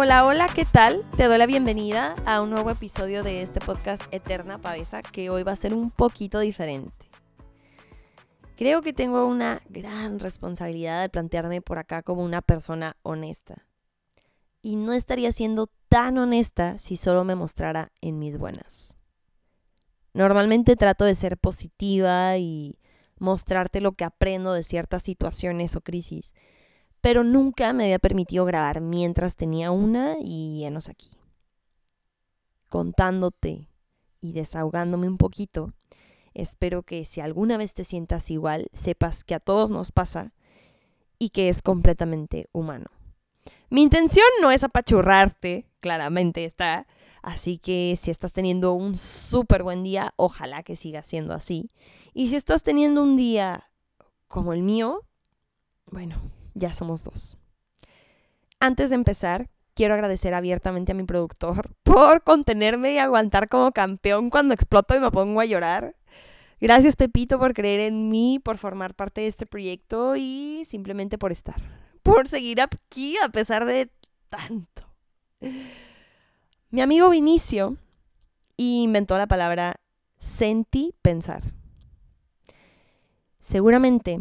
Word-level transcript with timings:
Hola, 0.00 0.24
hola, 0.24 0.46
¿qué 0.54 0.64
tal? 0.64 1.00
Te 1.16 1.24
doy 1.24 1.38
la 1.38 1.46
bienvenida 1.46 2.14
a 2.24 2.40
un 2.40 2.50
nuevo 2.50 2.70
episodio 2.70 3.24
de 3.24 3.42
este 3.42 3.58
podcast 3.58 4.00
Eterna 4.12 4.58
Pavesa 4.58 5.02
que 5.02 5.28
hoy 5.28 5.42
va 5.42 5.50
a 5.50 5.56
ser 5.56 5.74
un 5.74 5.90
poquito 5.90 6.38
diferente. 6.38 7.10
Creo 8.56 8.80
que 8.80 8.92
tengo 8.92 9.26
una 9.26 9.60
gran 9.68 10.20
responsabilidad 10.20 11.02
de 11.02 11.08
plantearme 11.08 11.62
por 11.62 11.78
acá 11.78 12.04
como 12.04 12.22
una 12.22 12.42
persona 12.42 12.96
honesta. 13.02 13.66
Y 14.62 14.76
no 14.76 14.92
estaría 14.92 15.32
siendo 15.32 15.68
tan 15.88 16.16
honesta 16.16 16.78
si 16.78 16.96
solo 16.96 17.24
me 17.24 17.34
mostrara 17.34 17.90
en 18.00 18.20
mis 18.20 18.38
buenas. 18.38 18.96
Normalmente 20.14 20.76
trato 20.76 21.06
de 21.06 21.16
ser 21.16 21.38
positiva 21.38 22.36
y 22.36 22.78
mostrarte 23.18 23.80
lo 23.80 23.90
que 23.90 24.04
aprendo 24.04 24.52
de 24.52 24.62
ciertas 24.62 25.02
situaciones 25.02 25.74
o 25.74 25.80
crisis, 25.80 26.34
pero 27.00 27.24
nunca 27.24 27.72
me 27.72 27.84
había 27.84 27.98
permitido 27.98 28.44
grabar 28.44 28.80
mientras 28.80 29.36
tenía 29.36 29.70
una 29.70 30.16
y 30.20 30.64
enos 30.64 30.88
aquí. 30.88 31.10
Contándote 32.68 33.68
y 34.20 34.32
desahogándome 34.32 35.08
un 35.08 35.16
poquito, 35.16 35.72
espero 36.34 36.82
que 36.82 37.04
si 37.04 37.20
alguna 37.20 37.56
vez 37.56 37.74
te 37.74 37.84
sientas 37.84 38.30
igual, 38.30 38.68
sepas 38.74 39.24
que 39.24 39.34
a 39.34 39.40
todos 39.40 39.70
nos 39.70 39.92
pasa 39.92 40.32
y 41.18 41.30
que 41.30 41.48
es 41.48 41.62
completamente 41.62 42.48
humano. 42.52 42.86
Mi 43.70 43.82
intención 43.82 44.26
no 44.40 44.50
es 44.50 44.64
apachurrarte, 44.64 45.66
claramente 45.80 46.44
está, 46.44 46.86
así 47.22 47.58
que 47.58 47.96
si 48.00 48.10
estás 48.10 48.32
teniendo 48.32 48.72
un 48.72 48.96
súper 48.96 49.62
buen 49.62 49.82
día, 49.82 50.14
ojalá 50.16 50.62
que 50.62 50.76
siga 50.76 51.02
siendo 51.02 51.34
así. 51.34 51.68
Y 52.14 52.30
si 52.30 52.36
estás 52.36 52.62
teniendo 52.62 53.02
un 53.02 53.16
día 53.16 53.70
como 54.26 54.52
el 54.52 54.62
mío, 54.62 55.04
bueno, 55.90 56.20
ya 56.58 56.72
somos 56.72 57.04
dos. 57.04 57.36
Antes 58.60 58.90
de 58.90 58.96
empezar, 58.96 59.48
quiero 59.74 59.94
agradecer 59.94 60.34
abiertamente 60.34 60.92
a 60.92 60.94
mi 60.94 61.04
productor 61.04 61.70
por 61.84 62.22
contenerme 62.22 62.92
y 62.92 62.98
aguantar 62.98 63.48
como 63.48 63.72
campeón 63.72 64.30
cuando 64.30 64.54
exploto 64.54 64.96
y 64.96 65.00
me 65.00 65.10
pongo 65.10 65.40
a 65.40 65.44
llorar. 65.44 65.94
Gracias 66.60 66.96
Pepito 66.96 67.38
por 67.38 67.54
creer 67.54 67.80
en 67.80 68.08
mí, 68.08 68.40
por 68.42 68.58
formar 68.58 68.94
parte 68.94 69.20
de 69.20 69.28
este 69.28 69.46
proyecto 69.46 70.16
y 70.16 70.62
simplemente 70.66 71.16
por 71.16 71.30
estar, 71.30 71.62
por 72.02 72.26
seguir 72.26 72.60
aquí 72.60 73.16
a 73.24 73.28
pesar 73.28 73.64
de 73.64 73.90
tanto. 74.28 74.82
Mi 76.70 76.80
amigo 76.80 77.08
Vinicio 77.10 77.76
inventó 78.56 79.16
la 79.16 79.28
palabra 79.28 79.76
senti 80.18 80.92
pensar. 81.00 81.42
Seguramente 83.38 84.20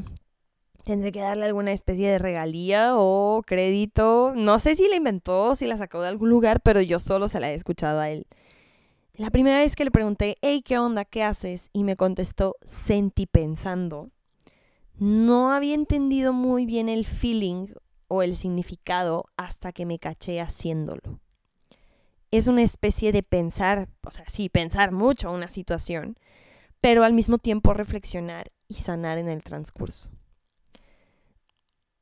tendré 0.88 1.12
que 1.12 1.20
darle 1.20 1.46
alguna 1.46 1.74
especie 1.74 2.10
de 2.10 2.18
regalía 2.18 2.94
o 2.96 3.44
crédito. 3.46 4.32
No 4.38 4.58
sé 4.58 4.78
si 4.78 4.88
la 4.88 4.96
inventó, 4.96 5.54
si 5.58 5.68
la 5.68 5.76
sacó 5.76 6.02
de 6.02 6.08
algún 6.08 6.30
lugar, 6.30 6.62
pero 6.62 6.80
yo 6.80 7.02
solo 7.02 7.28
se 7.28 7.42
la 7.42 7.52
he 7.52 7.56
escuchado 7.56 8.00
a 8.00 8.10
él. 8.10 8.26
La 9.14 9.30
primera 9.30 9.58
vez 9.58 9.76
que 9.76 9.84
le 9.84 9.92
pregunté, 9.92 10.38
hey, 10.42 10.62
¿qué 10.64 10.80
onda? 10.80 11.04
¿Qué 11.04 11.24
haces? 11.24 11.70
Y 11.74 11.84
me 11.84 11.98
contestó, 11.98 12.56
sentí 12.64 13.26
pensando. 13.26 14.12
No 14.96 15.52
había 15.52 15.76
entendido 15.76 16.32
muy 16.32 16.66
bien 16.66 16.88
el 16.88 17.06
feeling 17.06 17.68
o 18.08 18.24
el 18.24 18.38
significado 18.38 19.26
hasta 19.36 19.74
que 19.74 19.86
me 19.86 20.00
caché 20.00 20.40
haciéndolo. 20.40 21.20
Es 22.32 22.48
una 22.48 22.64
especie 22.64 23.12
de 23.12 23.24
pensar, 23.24 23.90
o 24.06 24.12
sea, 24.12 24.24
sí, 24.30 24.48
pensar 24.48 24.94
mucho 24.94 25.34
una 25.34 25.50
situación, 25.50 26.16
pero 26.80 27.04
al 27.04 27.12
mismo 27.12 27.40
tiempo 27.40 27.74
reflexionar 27.74 28.54
y 28.70 28.76
sanar 28.76 29.18
en 29.18 29.28
el 29.28 29.44
transcurso 29.44 30.10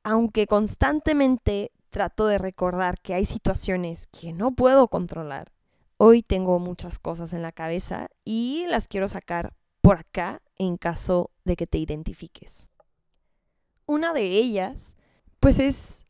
aunque 0.06 0.46
constantemente 0.46 1.72
trato 1.90 2.28
de 2.28 2.38
recordar 2.38 3.02
que 3.02 3.16
hay 3.16 3.26
situaciones 3.26 4.06
que 4.08 4.34
no 4.34 4.52
puedo 4.52 4.88
controlar, 4.88 5.52
hoy 5.98 6.22
tengo 6.22 6.60
muchas 6.60 7.00
cosas 7.00 7.34
en 7.34 7.42
la 7.42 7.52
cabeza 7.52 8.10
y 8.24 8.66
las 8.68 8.88
quiero 8.88 9.08
sacar 9.10 9.56
por 9.82 9.98
acá 9.98 10.44
en 10.58 10.78
caso 10.78 11.32
de 11.44 11.56
que 11.56 11.66
te 11.66 11.80
identifiques. 11.80 12.70
Una 13.88 14.14
de 14.14 14.26
ellas, 14.26 14.96
pues 15.40 15.58
es 15.58 16.06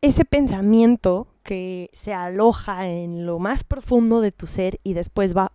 ese 0.00 0.24
pensamiento 0.24 1.26
que 1.42 1.90
se 1.92 2.14
aloja 2.14 2.86
en 2.86 3.26
lo 3.26 3.40
más 3.40 3.64
profundo 3.64 4.20
de 4.20 4.30
tu 4.30 4.46
ser 4.46 4.78
y 4.84 4.92
después 4.92 5.36
va 5.36 5.50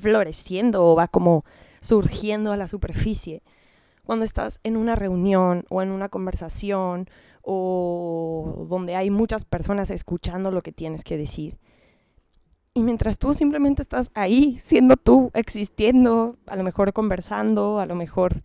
floreciendo 0.00 0.84
o 0.84 0.96
va 0.96 1.06
como 1.06 1.44
surgiendo 1.80 2.50
a 2.50 2.56
la 2.56 2.66
superficie 2.66 3.44
cuando 4.04 4.24
estás 4.24 4.60
en 4.62 4.76
una 4.76 4.96
reunión 4.96 5.64
o 5.68 5.82
en 5.82 5.90
una 5.90 6.08
conversación 6.08 7.08
o 7.42 8.66
donde 8.68 8.96
hay 8.96 9.10
muchas 9.10 9.44
personas 9.44 9.90
escuchando 9.90 10.50
lo 10.50 10.62
que 10.62 10.72
tienes 10.72 11.04
que 11.04 11.16
decir. 11.16 11.58
Y 12.74 12.82
mientras 12.82 13.18
tú 13.18 13.34
simplemente 13.34 13.82
estás 13.82 14.10
ahí, 14.14 14.58
siendo 14.58 14.96
tú, 14.96 15.30
existiendo, 15.34 16.36
a 16.46 16.56
lo 16.56 16.64
mejor 16.64 16.92
conversando, 16.92 17.80
a 17.80 17.86
lo 17.86 17.94
mejor 17.94 18.42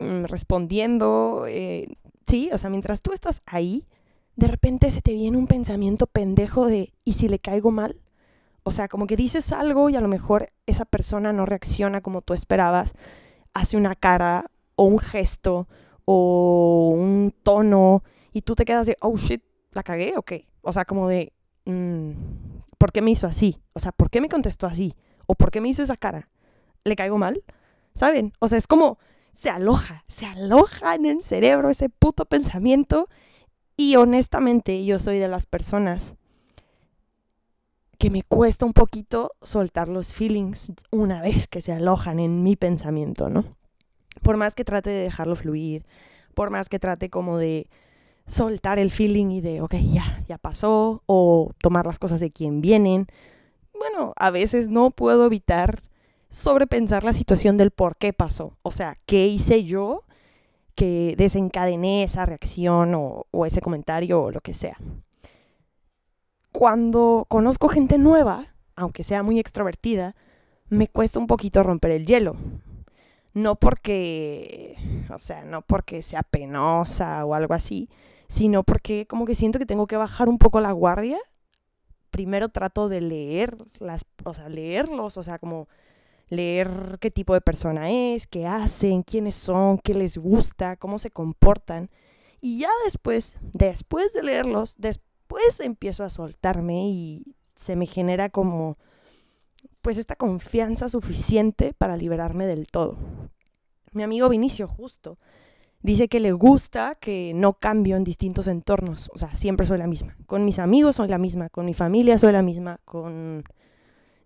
mm, 0.00 0.24
respondiendo, 0.24 1.44
eh, 1.46 1.88
sí, 2.26 2.50
o 2.52 2.58
sea, 2.58 2.70
mientras 2.70 3.02
tú 3.02 3.12
estás 3.12 3.40
ahí, 3.46 3.86
de 4.34 4.48
repente 4.48 4.90
se 4.90 5.02
te 5.02 5.12
viene 5.12 5.36
un 5.36 5.46
pensamiento 5.46 6.06
pendejo 6.06 6.66
de, 6.66 6.92
¿y 7.04 7.12
si 7.12 7.28
le 7.28 7.38
caigo 7.38 7.70
mal? 7.70 8.00
O 8.64 8.72
sea, 8.72 8.88
como 8.88 9.06
que 9.06 9.16
dices 9.16 9.52
algo 9.52 9.90
y 9.90 9.96
a 9.96 10.00
lo 10.00 10.08
mejor 10.08 10.50
esa 10.66 10.84
persona 10.84 11.32
no 11.32 11.46
reacciona 11.46 12.00
como 12.00 12.22
tú 12.22 12.34
esperabas, 12.34 12.94
hace 13.52 13.76
una 13.76 13.94
cara 13.94 14.46
o 14.76 14.84
un 14.84 14.98
gesto 14.98 15.68
o 16.04 16.94
un 16.96 17.34
tono 17.42 18.02
y 18.32 18.42
tú 18.42 18.54
te 18.54 18.64
quedas 18.64 18.86
de, 18.86 18.96
oh 19.00 19.16
shit, 19.16 19.42
¿la 19.72 19.82
cagué 19.82 20.14
o 20.16 20.22
qué? 20.22 20.46
O 20.62 20.72
sea, 20.72 20.84
como 20.84 21.08
de, 21.08 21.32
mm, 21.64 22.12
¿por 22.78 22.92
qué 22.92 23.02
me 23.02 23.10
hizo 23.10 23.26
así? 23.26 23.60
O 23.72 23.80
sea, 23.80 23.92
¿por 23.92 24.10
qué 24.10 24.20
me 24.20 24.28
contestó 24.28 24.66
así? 24.66 24.94
¿O 25.26 25.34
por 25.34 25.50
qué 25.50 25.60
me 25.60 25.68
hizo 25.68 25.82
esa 25.82 25.96
cara? 25.96 26.28
¿Le 26.84 26.96
caigo 26.96 27.18
mal? 27.18 27.42
¿Saben? 27.94 28.32
O 28.38 28.48
sea, 28.48 28.58
es 28.58 28.66
como 28.66 28.98
se 29.32 29.50
aloja, 29.50 30.04
se 30.08 30.26
aloja 30.26 30.94
en 30.94 31.06
el 31.06 31.22
cerebro 31.22 31.70
ese 31.70 31.88
puto 31.88 32.26
pensamiento 32.26 33.08
y 33.76 33.96
honestamente 33.96 34.84
yo 34.84 34.98
soy 34.98 35.18
de 35.18 35.28
las 35.28 35.46
personas 35.46 36.14
que 37.98 38.10
me 38.10 38.22
cuesta 38.22 38.66
un 38.66 38.72
poquito 38.72 39.32
soltar 39.42 39.88
los 39.88 40.12
feelings 40.12 40.72
una 40.90 41.22
vez 41.22 41.46
que 41.46 41.60
se 41.60 41.72
alojan 41.72 42.18
en 42.18 42.42
mi 42.42 42.56
pensamiento, 42.56 43.28
¿no? 43.28 43.56
Por 44.20 44.36
más 44.36 44.54
que 44.54 44.64
trate 44.64 44.90
de 44.90 45.02
dejarlo 45.02 45.36
fluir, 45.36 45.86
por 46.34 46.50
más 46.50 46.68
que 46.68 46.78
trate 46.78 47.10
como 47.10 47.38
de 47.38 47.68
soltar 48.26 48.78
el 48.78 48.90
feeling 48.90 49.30
y 49.30 49.40
de, 49.40 49.60
ok, 49.60 49.74
ya, 49.92 50.22
ya 50.28 50.38
pasó, 50.38 51.02
o 51.06 51.52
tomar 51.60 51.86
las 51.86 51.98
cosas 51.98 52.20
de 52.20 52.30
quien 52.30 52.60
vienen, 52.60 53.06
bueno, 53.78 54.12
a 54.16 54.30
veces 54.30 54.68
no 54.68 54.90
puedo 54.90 55.26
evitar 55.26 55.82
sobrepensar 56.30 57.04
la 57.04 57.12
situación 57.12 57.56
del 57.56 57.70
por 57.70 57.96
qué 57.96 58.12
pasó. 58.12 58.56
O 58.62 58.70
sea, 58.70 58.96
¿qué 59.06 59.26
hice 59.26 59.64
yo 59.64 60.04
que 60.74 61.14
desencadené 61.18 62.04
esa 62.04 62.24
reacción 62.24 62.94
o, 62.94 63.26
o 63.30 63.44
ese 63.44 63.60
comentario 63.60 64.22
o 64.22 64.30
lo 64.30 64.40
que 64.40 64.54
sea? 64.54 64.78
Cuando 66.52 67.26
conozco 67.28 67.68
gente 67.68 67.98
nueva, 67.98 68.54
aunque 68.76 69.04
sea 69.04 69.22
muy 69.22 69.40
extrovertida, 69.40 70.14
me 70.68 70.86
cuesta 70.86 71.18
un 71.18 71.26
poquito 71.26 71.62
romper 71.62 71.90
el 71.90 72.06
hielo 72.06 72.36
no 73.34 73.56
porque, 73.56 74.76
o 75.10 75.18
sea, 75.18 75.44
no 75.44 75.62
porque 75.62 76.02
sea 76.02 76.22
penosa 76.22 77.24
o 77.24 77.34
algo 77.34 77.54
así, 77.54 77.88
sino 78.28 78.62
porque 78.62 79.06
como 79.06 79.24
que 79.26 79.34
siento 79.34 79.58
que 79.58 79.66
tengo 79.66 79.86
que 79.86 79.96
bajar 79.96 80.28
un 80.28 80.38
poco 80.38 80.60
la 80.60 80.72
guardia. 80.72 81.18
Primero 82.10 82.50
trato 82.50 82.88
de 82.88 83.00
leer 83.00 83.56
las, 83.78 84.04
o 84.24 84.34
sea, 84.34 84.48
leerlos, 84.48 85.16
o 85.16 85.22
sea, 85.22 85.38
como 85.38 85.68
leer 86.28 86.98
qué 87.00 87.10
tipo 87.10 87.34
de 87.34 87.40
persona 87.40 87.90
es, 87.90 88.26
qué 88.26 88.46
hacen, 88.46 89.02
quiénes 89.02 89.34
son, 89.34 89.78
qué 89.78 89.94
les 89.94 90.18
gusta, 90.18 90.76
cómo 90.76 90.98
se 90.98 91.10
comportan. 91.10 91.90
Y 92.40 92.60
ya 92.60 92.70
después, 92.84 93.34
después 93.52 94.12
de 94.12 94.22
leerlos, 94.22 94.76
después 94.78 95.60
empiezo 95.60 96.04
a 96.04 96.10
soltarme 96.10 96.88
y 96.88 97.36
se 97.54 97.76
me 97.76 97.86
genera 97.86 98.28
como 98.28 98.78
pues 99.82 99.98
esta 99.98 100.16
confianza 100.16 100.88
suficiente 100.88 101.74
para 101.76 101.96
liberarme 101.96 102.46
del 102.46 102.68
todo. 102.68 102.96
Mi 103.92 104.02
amigo 104.02 104.28
Vinicio 104.28 104.68
justo 104.68 105.18
dice 105.82 106.08
que 106.08 106.20
le 106.20 106.32
gusta 106.32 106.94
que 106.94 107.32
no 107.34 107.54
cambio 107.54 107.96
en 107.96 108.04
distintos 108.04 108.46
entornos, 108.46 109.10
o 109.12 109.18
sea, 109.18 109.34
siempre 109.34 109.66
soy 109.66 109.78
la 109.78 109.86
misma. 109.86 110.16
Con 110.26 110.44
mis 110.44 110.58
amigos 110.58 110.96
soy 110.96 111.08
la 111.08 111.18
misma, 111.18 111.48
con 111.48 111.66
mi 111.66 111.74
familia 111.74 112.16
soy 112.16 112.32
la 112.32 112.42
misma, 112.42 112.78
con 112.84 113.44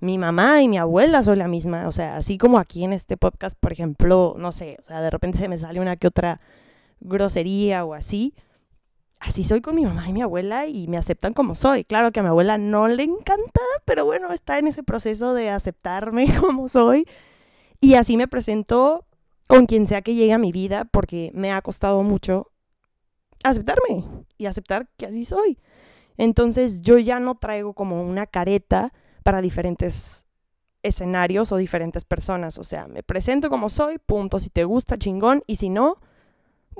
mi 0.00 0.18
mamá 0.18 0.62
y 0.62 0.68
mi 0.68 0.78
abuela 0.78 1.22
soy 1.22 1.36
la 1.36 1.48
misma, 1.48 1.88
o 1.88 1.92
sea, 1.92 2.16
así 2.16 2.36
como 2.36 2.58
aquí 2.58 2.84
en 2.84 2.92
este 2.92 3.16
podcast, 3.16 3.56
por 3.58 3.72
ejemplo, 3.72 4.34
no 4.38 4.52
sé, 4.52 4.76
o 4.84 4.86
sea, 4.86 5.00
de 5.00 5.10
repente 5.10 5.38
se 5.38 5.48
me 5.48 5.56
sale 5.56 5.80
una 5.80 5.96
que 5.96 6.06
otra 6.06 6.40
grosería 7.00 7.84
o 7.84 7.94
así, 7.94 8.34
así 9.20 9.44
soy 9.44 9.60
con 9.60 9.74
mi 9.74 9.84
mamá 9.84 10.08
y 10.08 10.12
mi 10.12 10.22
abuela 10.22 10.66
y 10.66 10.88
me 10.88 10.96
aceptan 10.96 11.32
como 11.32 11.54
soy. 11.54 11.84
Claro 11.84 12.12
que 12.12 12.20
a 12.20 12.22
mi 12.22 12.28
abuela 12.28 12.58
no 12.58 12.88
le 12.88 13.02
encanta, 13.02 13.60
pero 13.84 14.04
bueno, 14.04 14.32
está 14.32 14.58
en 14.58 14.66
ese 14.66 14.82
proceso 14.82 15.34
de 15.34 15.50
aceptarme 15.50 16.26
como 16.40 16.68
soy. 16.68 17.06
Y 17.80 17.94
así 17.94 18.16
me 18.16 18.28
presento 18.28 19.06
con 19.46 19.66
quien 19.66 19.86
sea 19.86 20.02
que 20.02 20.14
llegue 20.14 20.32
a 20.32 20.38
mi 20.38 20.52
vida 20.52 20.84
porque 20.84 21.30
me 21.34 21.52
ha 21.52 21.62
costado 21.62 22.02
mucho 22.02 22.50
aceptarme 23.44 24.04
y 24.38 24.46
aceptar 24.46 24.88
que 24.96 25.06
así 25.06 25.24
soy. 25.24 25.58
Entonces 26.16 26.80
yo 26.82 26.98
ya 26.98 27.20
no 27.20 27.36
traigo 27.36 27.74
como 27.74 28.02
una 28.02 28.26
careta 28.26 28.92
para 29.22 29.42
diferentes 29.42 30.26
escenarios 30.82 31.52
o 31.52 31.56
diferentes 31.56 32.04
personas. 32.04 32.58
O 32.58 32.64
sea, 32.64 32.88
me 32.88 33.02
presento 33.02 33.50
como 33.50 33.68
soy, 33.70 33.98
punto. 33.98 34.40
Si 34.40 34.50
te 34.50 34.64
gusta, 34.64 34.98
chingón. 34.98 35.42
Y 35.46 35.56
si 35.56 35.68
no, 35.68 35.98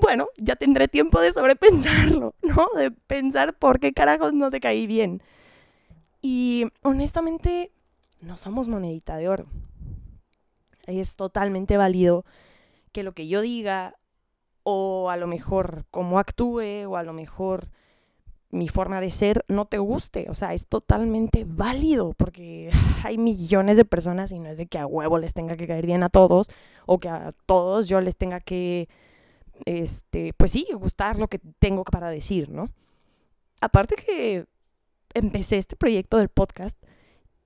bueno, 0.01 0.29
ya 0.37 0.57
tendré 0.57 0.89
tiempo 0.89 1.21
de 1.21 1.33
sobrepensarlo, 1.33 2.35
¿no? 2.43 2.69
De 2.77 2.91
pensar 2.91 3.55
por 3.59 3.81
qué 3.81 3.93
carajos 3.93 4.33
no 4.33 4.51
te 4.51 4.61
caí 4.61 4.87
bien. 4.87 5.23
Y 6.23 6.67
honestamente, 6.83 7.73
no 8.21 8.37
somos 8.37 8.69
monedita 8.69 9.17
de 9.17 9.29
oro. 9.29 9.47
Es 10.87 11.17
totalmente 11.17 11.77
válido 11.77 12.25
que 12.93 13.03
lo 13.03 13.13
que 13.13 13.29
yo 13.29 13.41
diga, 13.41 13.97
o 14.63 15.11
a 15.11 15.17
lo 15.17 15.27
mejor 15.27 15.85
cómo 15.91 16.19
actúe, 16.19 16.87
o 16.89 16.97
a 16.97 17.03
lo 17.03 17.13
mejor 17.13 17.69
mi 18.51 18.69
forma 18.69 19.01
de 19.01 19.11
ser 19.11 19.45
no 19.49 19.67
te 19.67 19.79
guste. 19.79 20.27
O 20.31 20.35
sea, 20.35 20.55
es 20.55 20.67
totalmente 20.67 21.45
válido 21.47 22.13
porque 22.17 22.71
hay 23.05 23.19
millones 23.19 23.77
de 23.77 23.85
personas 23.85 24.33
y 24.33 24.39
no 24.39 24.49
es 24.49 24.59
de 24.59 24.67
que 24.67 24.79
a 24.79 24.87
huevo 24.87 25.19
les 25.19 25.35
tenga 25.35 25.57
que 25.57 25.67
caer 25.67 25.87
bien 25.87 26.03
a 26.03 26.09
todos 26.09 26.51
o 26.87 26.99
que 26.99 27.09
a 27.09 27.33
todos 27.47 27.89
yo 27.89 28.01
les 28.01 28.17
tenga 28.17 28.41
que, 28.41 28.89
este, 29.65 30.33
pues 30.35 30.53
sí, 30.53 30.67
gustar 30.75 31.19
lo 31.19 31.29
que 31.29 31.39
tengo 31.59 31.85
para 31.85 32.09
decir, 32.09 32.51
¿no? 32.51 32.69
Aparte 33.61 33.97
que 33.97 34.47
empecé 35.15 35.59
este 35.59 35.77
proyecto 35.77 36.19
del 36.19 36.29
podcast 36.29 36.77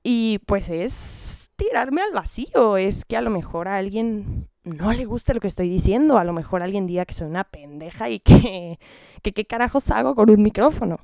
y 0.03 0.39
pues 0.47 0.69
es 0.69 1.51
tirarme 1.57 2.03
al 2.03 2.13
vacío, 2.13 2.77
es 2.77 3.05
que 3.05 3.17
a 3.17 3.21
lo 3.21 3.31
mejor 3.31 3.69
a 3.69 3.77
alguien 3.77 4.49
no 4.65 4.93
le 4.93 5.05
guste 5.05 5.35
lo 5.35 5.41
que 5.41 5.49
estoy 5.49 5.69
diciendo, 5.69 6.19
a 6.19 6.25
lo 6.25 6.33
mejor 6.33 6.63
alguien 6.63 6.87
diga 6.87 7.05
que 7.05 7.15
soy 7.15 7.27
una 7.27 7.45
pendeja 7.45 8.11
y 8.11 8.19
que, 8.19 8.79
que 9.23 9.33
qué 9.33 9.45
carajos 9.45 9.91
hago 9.91 10.15
con 10.15 10.31
un 10.31 10.43
micrófono. 10.43 11.01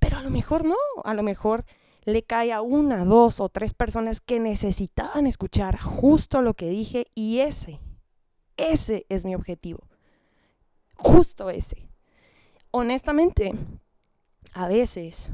Pero 0.00 0.16
a 0.16 0.22
lo 0.22 0.30
mejor 0.30 0.64
no, 0.64 0.76
a 1.04 1.14
lo 1.14 1.22
mejor 1.22 1.64
le 2.04 2.24
cae 2.24 2.52
a 2.52 2.62
una, 2.62 3.04
dos 3.04 3.40
o 3.40 3.48
tres 3.48 3.74
personas 3.74 4.20
que 4.20 4.40
necesitaban 4.40 5.26
escuchar 5.26 5.78
justo 5.78 6.42
lo 6.42 6.54
que 6.54 6.68
dije 6.68 7.06
y 7.14 7.38
ese, 7.38 7.78
ese 8.56 9.06
es 9.08 9.24
mi 9.24 9.34
objetivo. 9.34 9.80
Justo 11.02 11.50
ese. 11.50 11.88
Honestamente, 12.70 13.52
a 14.54 14.68
veces 14.68 15.30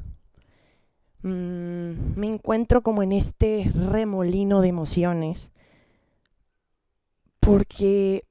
Mm, 1.22 2.16
me 2.16 2.28
encuentro 2.28 2.82
como 2.82 3.02
en 3.02 3.12
este 3.12 3.70
remolino 3.74 4.60
de 4.60 4.68
emociones. 4.68 5.52
Porque 7.40 8.24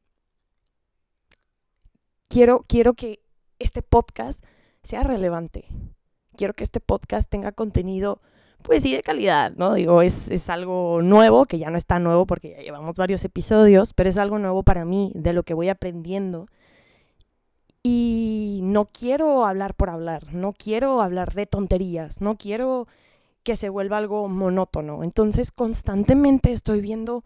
quiero, 2.29 2.65
quiero 2.67 2.93
que 2.93 3.19
este 3.59 3.81
podcast 3.81 4.43
sea 4.83 5.03
relevante. 5.03 5.67
Quiero 6.35 6.53
que 6.53 6.63
este 6.63 6.79
podcast 6.79 7.29
tenga 7.29 7.51
contenido, 7.51 8.21
pues 8.61 8.83
sí, 8.83 8.93
de 8.93 9.01
calidad, 9.01 9.53
¿no? 9.57 9.73
Digo, 9.73 10.01
es, 10.01 10.29
es 10.29 10.49
algo 10.49 11.01
nuevo, 11.01 11.45
que 11.45 11.57
ya 11.59 11.69
no 11.71 11.77
está 11.77 11.99
nuevo 11.99 12.27
porque 12.27 12.51
ya 12.51 12.61
llevamos 12.61 12.97
varios 12.97 13.23
episodios, 13.23 13.93
pero 13.93 14.09
es 14.09 14.17
algo 14.17 14.39
nuevo 14.39 14.63
para 14.63 14.85
mí, 14.85 15.11
de 15.15 15.33
lo 15.33 15.43
que 15.43 15.55
voy 15.55 15.69
aprendiendo 15.69 16.47
y 17.89 18.59
no 18.63 18.83
quiero 18.83 19.45
hablar 19.45 19.73
por 19.73 19.89
hablar, 19.89 20.33
no 20.33 20.51
quiero 20.51 21.01
hablar 21.01 21.33
de 21.33 21.45
tonterías, 21.45 22.19
no 22.19 22.35
quiero 22.35 22.85
que 23.43 23.55
se 23.55 23.69
vuelva 23.69 23.97
algo 23.97 24.27
monótono. 24.27 25.03
Entonces 25.03 25.53
constantemente 25.53 26.51
estoy 26.51 26.81
viendo 26.81 27.23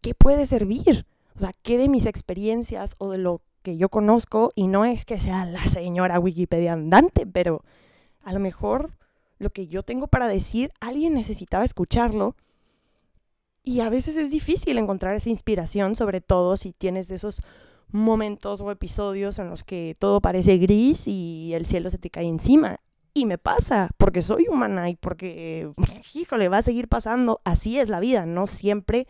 qué 0.00 0.14
puede 0.14 0.46
servir, 0.46 1.04
o 1.34 1.40
sea, 1.40 1.52
qué 1.62 1.78
de 1.78 1.88
mis 1.88 2.06
experiencias 2.06 2.94
o 2.98 3.10
de 3.10 3.18
lo 3.18 3.40
que 3.62 3.76
yo 3.76 3.88
conozco, 3.88 4.52
y 4.54 4.68
no 4.68 4.84
es 4.84 5.04
que 5.04 5.18
sea 5.18 5.46
la 5.46 5.64
señora 5.64 6.20
Wikipedia 6.20 6.74
andante, 6.74 7.26
pero 7.26 7.64
a 8.22 8.32
lo 8.32 8.38
mejor 8.38 8.92
lo 9.38 9.50
que 9.50 9.66
yo 9.66 9.82
tengo 9.82 10.06
para 10.06 10.28
decir, 10.28 10.70
alguien 10.78 11.14
necesitaba 11.14 11.64
escucharlo. 11.64 12.36
Y 13.64 13.80
a 13.80 13.88
veces 13.88 14.16
es 14.16 14.30
difícil 14.30 14.78
encontrar 14.78 15.16
esa 15.16 15.30
inspiración, 15.30 15.96
sobre 15.96 16.20
todo 16.20 16.56
si 16.56 16.72
tienes 16.72 17.10
esos 17.10 17.42
momentos 17.92 18.60
o 18.60 18.70
episodios 18.70 19.38
en 19.38 19.48
los 19.50 19.62
que 19.62 19.96
todo 19.98 20.20
parece 20.20 20.58
gris 20.58 21.06
y 21.06 21.52
el 21.54 21.66
cielo 21.66 21.90
se 21.90 21.98
te 21.98 22.10
cae 22.10 22.26
encima. 22.26 22.80
Y 23.14 23.26
me 23.26 23.36
pasa, 23.36 23.90
porque 23.98 24.22
soy 24.22 24.46
humana 24.48 24.88
y 24.88 24.96
porque, 24.96 25.70
híjole, 26.14 26.48
va 26.48 26.58
a 26.58 26.62
seguir 26.62 26.88
pasando. 26.88 27.40
Así 27.44 27.78
es 27.78 27.88
la 27.88 28.00
vida, 28.00 28.24
no 28.24 28.46
siempre 28.46 29.06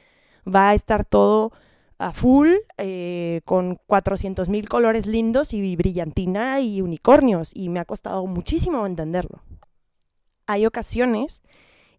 va 0.46 0.70
a 0.70 0.74
estar 0.74 1.04
todo 1.04 1.52
a 1.98 2.12
full, 2.12 2.48
eh, 2.78 3.42
con 3.44 3.78
400 3.86 4.48
mil 4.48 4.68
colores 4.68 5.06
lindos 5.06 5.52
y 5.52 5.76
brillantina 5.76 6.60
y 6.60 6.82
unicornios. 6.82 7.52
Y 7.54 7.68
me 7.68 7.78
ha 7.78 7.84
costado 7.84 8.26
muchísimo 8.26 8.84
entenderlo. 8.86 9.42
Hay 10.46 10.66
ocasiones 10.66 11.42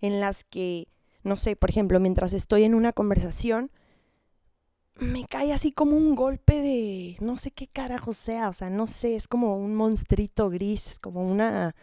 en 0.02 0.20
las 0.20 0.44
que, 0.44 0.90
no 1.24 1.38
sé, 1.38 1.56
por 1.56 1.70
ejemplo, 1.70 2.02
mientras 2.02 2.34
estoy 2.34 2.66
en 2.66 2.76
una 2.76 2.92
conversación, 2.92 3.72
me 5.00 5.26
cae 5.26 5.54
así 5.54 5.72
como 5.72 5.98
un 5.98 6.16
golpe 6.16 6.62
de 6.62 7.18
no 7.20 7.38
sé 7.38 7.52
qué 7.52 7.68
carajo 7.68 8.14
sea, 8.14 8.50
o 8.50 8.54
sea, 8.54 8.70
no 8.70 8.88
sé, 8.88 9.16
es 9.16 9.28
como 9.28 9.58
un 9.58 9.76
monstruito 9.76 10.50
gris, 10.50 11.00
como 11.00 11.30
una 11.30 11.76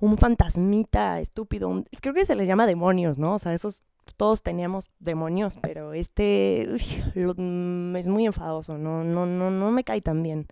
un 0.00 0.18
fantasmita 0.18 1.20
estúpido, 1.20 1.84
creo 2.00 2.14
que 2.14 2.24
se 2.26 2.34
le 2.34 2.46
llama 2.46 2.66
demonios, 2.66 3.18
¿no? 3.18 3.34
O 3.34 3.38
sea, 3.38 3.54
esos 3.54 3.84
todos 4.16 4.42
teníamos 4.42 4.90
demonios, 4.98 5.58
pero 5.62 5.92
este 5.94 6.68
mm, 7.14 7.96
es 7.96 8.08
muy 8.08 8.26
enfadoso, 8.26 8.78
no 8.78 9.04
no 9.04 9.26
no 9.26 9.50
no 9.50 9.70
me 9.70 9.84
cae 9.84 10.00
tan 10.00 10.22
bien. 10.22 10.46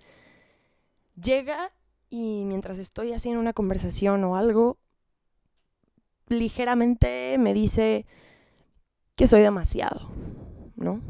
Llega 1.21 1.73
y 2.09 2.45
mientras 2.47 2.79
estoy 2.79 3.13
haciendo 3.13 3.41
una 3.41 3.53
conversación 3.53 4.25
o 4.25 4.37
algo 4.37 4.79
ligeramente 6.29 7.37
me 7.39 7.53
dice 7.53 8.07
que 9.17 9.27
soy 9.27 9.43
demasiado, 9.43 10.11
¿no? 10.77 11.01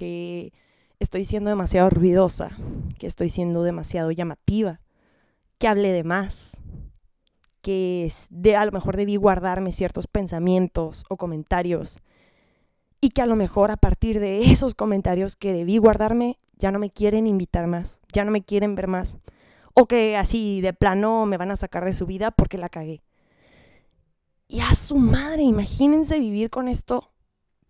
Que 0.00 0.54
estoy 0.98 1.26
siendo 1.26 1.50
demasiado 1.50 1.90
ruidosa, 1.90 2.56
que 2.98 3.06
estoy 3.06 3.28
siendo 3.28 3.64
demasiado 3.64 4.10
llamativa, 4.10 4.80
que 5.58 5.68
hable 5.68 5.92
de 5.92 6.04
más, 6.04 6.62
que 7.60 8.10
de, 8.30 8.56
a 8.56 8.64
lo 8.64 8.72
mejor 8.72 8.96
debí 8.96 9.16
guardarme 9.16 9.72
ciertos 9.72 10.06
pensamientos 10.06 11.04
o 11.10 11.18
comentarios 11.18 11.98
y 12.98 13.10
que 13.10 13.20
a 13.20 13.26
lo 13.26 13.36
mejor 13.36 13.70
a 13.70 13.76
partir 13.76 14.20
de 14.20 14.44
esos 14.50 14.74
comentarios 14.74 15.36
que 15.36 15.52
debí 15.52 15.76
guardarme 15.76 16.38
ya 16.56 16.72
no 16.72 16.78
me 16.78 16.88
quieren 16.88 17.26
invitar 17.26 17.66
más, 17.66 18.00
ya 18.10 18.24
no 18.24 18.30
me 18.30 18.42
quieren 18.42 18.74
ver 18.74 18.88
más 18.88 19.18
o 19.74 19.84
que 19.84 20.16
así 20.16 20.62
de 20.62 20.72
plano 20.72 21.26
me 21.26 21.36
van 21.36 21.50
a 21.50 21.56
sacar 21.56 21.84
de 21.84 21.92
su 21.92 22.06
vida 22.06 22.30
porque 22.30 22.56
la 22.56 22.70
cagué. 22.70 23.02
Y 24.48 24.60
a 24.60 24.74
su 24.74 24.96
madre, 24.96 25.42
imagínense 25.42 26.18
vivir 26.18 26.48
con 26.48 26.68
esto, 26.68 27.12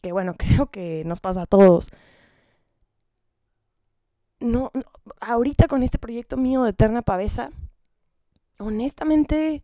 que 0.01 0.13
bueno, 0.13 0.35
creo 0.39 0.71
que 0.71 1.03
nos 1.07 1.21
pasa 1.21 1.43
a 1.43 1.47
todos, 1.47 1.91
no, 4.41 4.73
ahorita 5.21 5.69
con 5.69 5.83
este 5.83 5.99
proyecto 5.99 6.37
mío 6.37 6.63
de 6.65 6.71
Eterna 6.71 7.03
Pavesa, 7.03 7.51
honestamente 8.59 9.63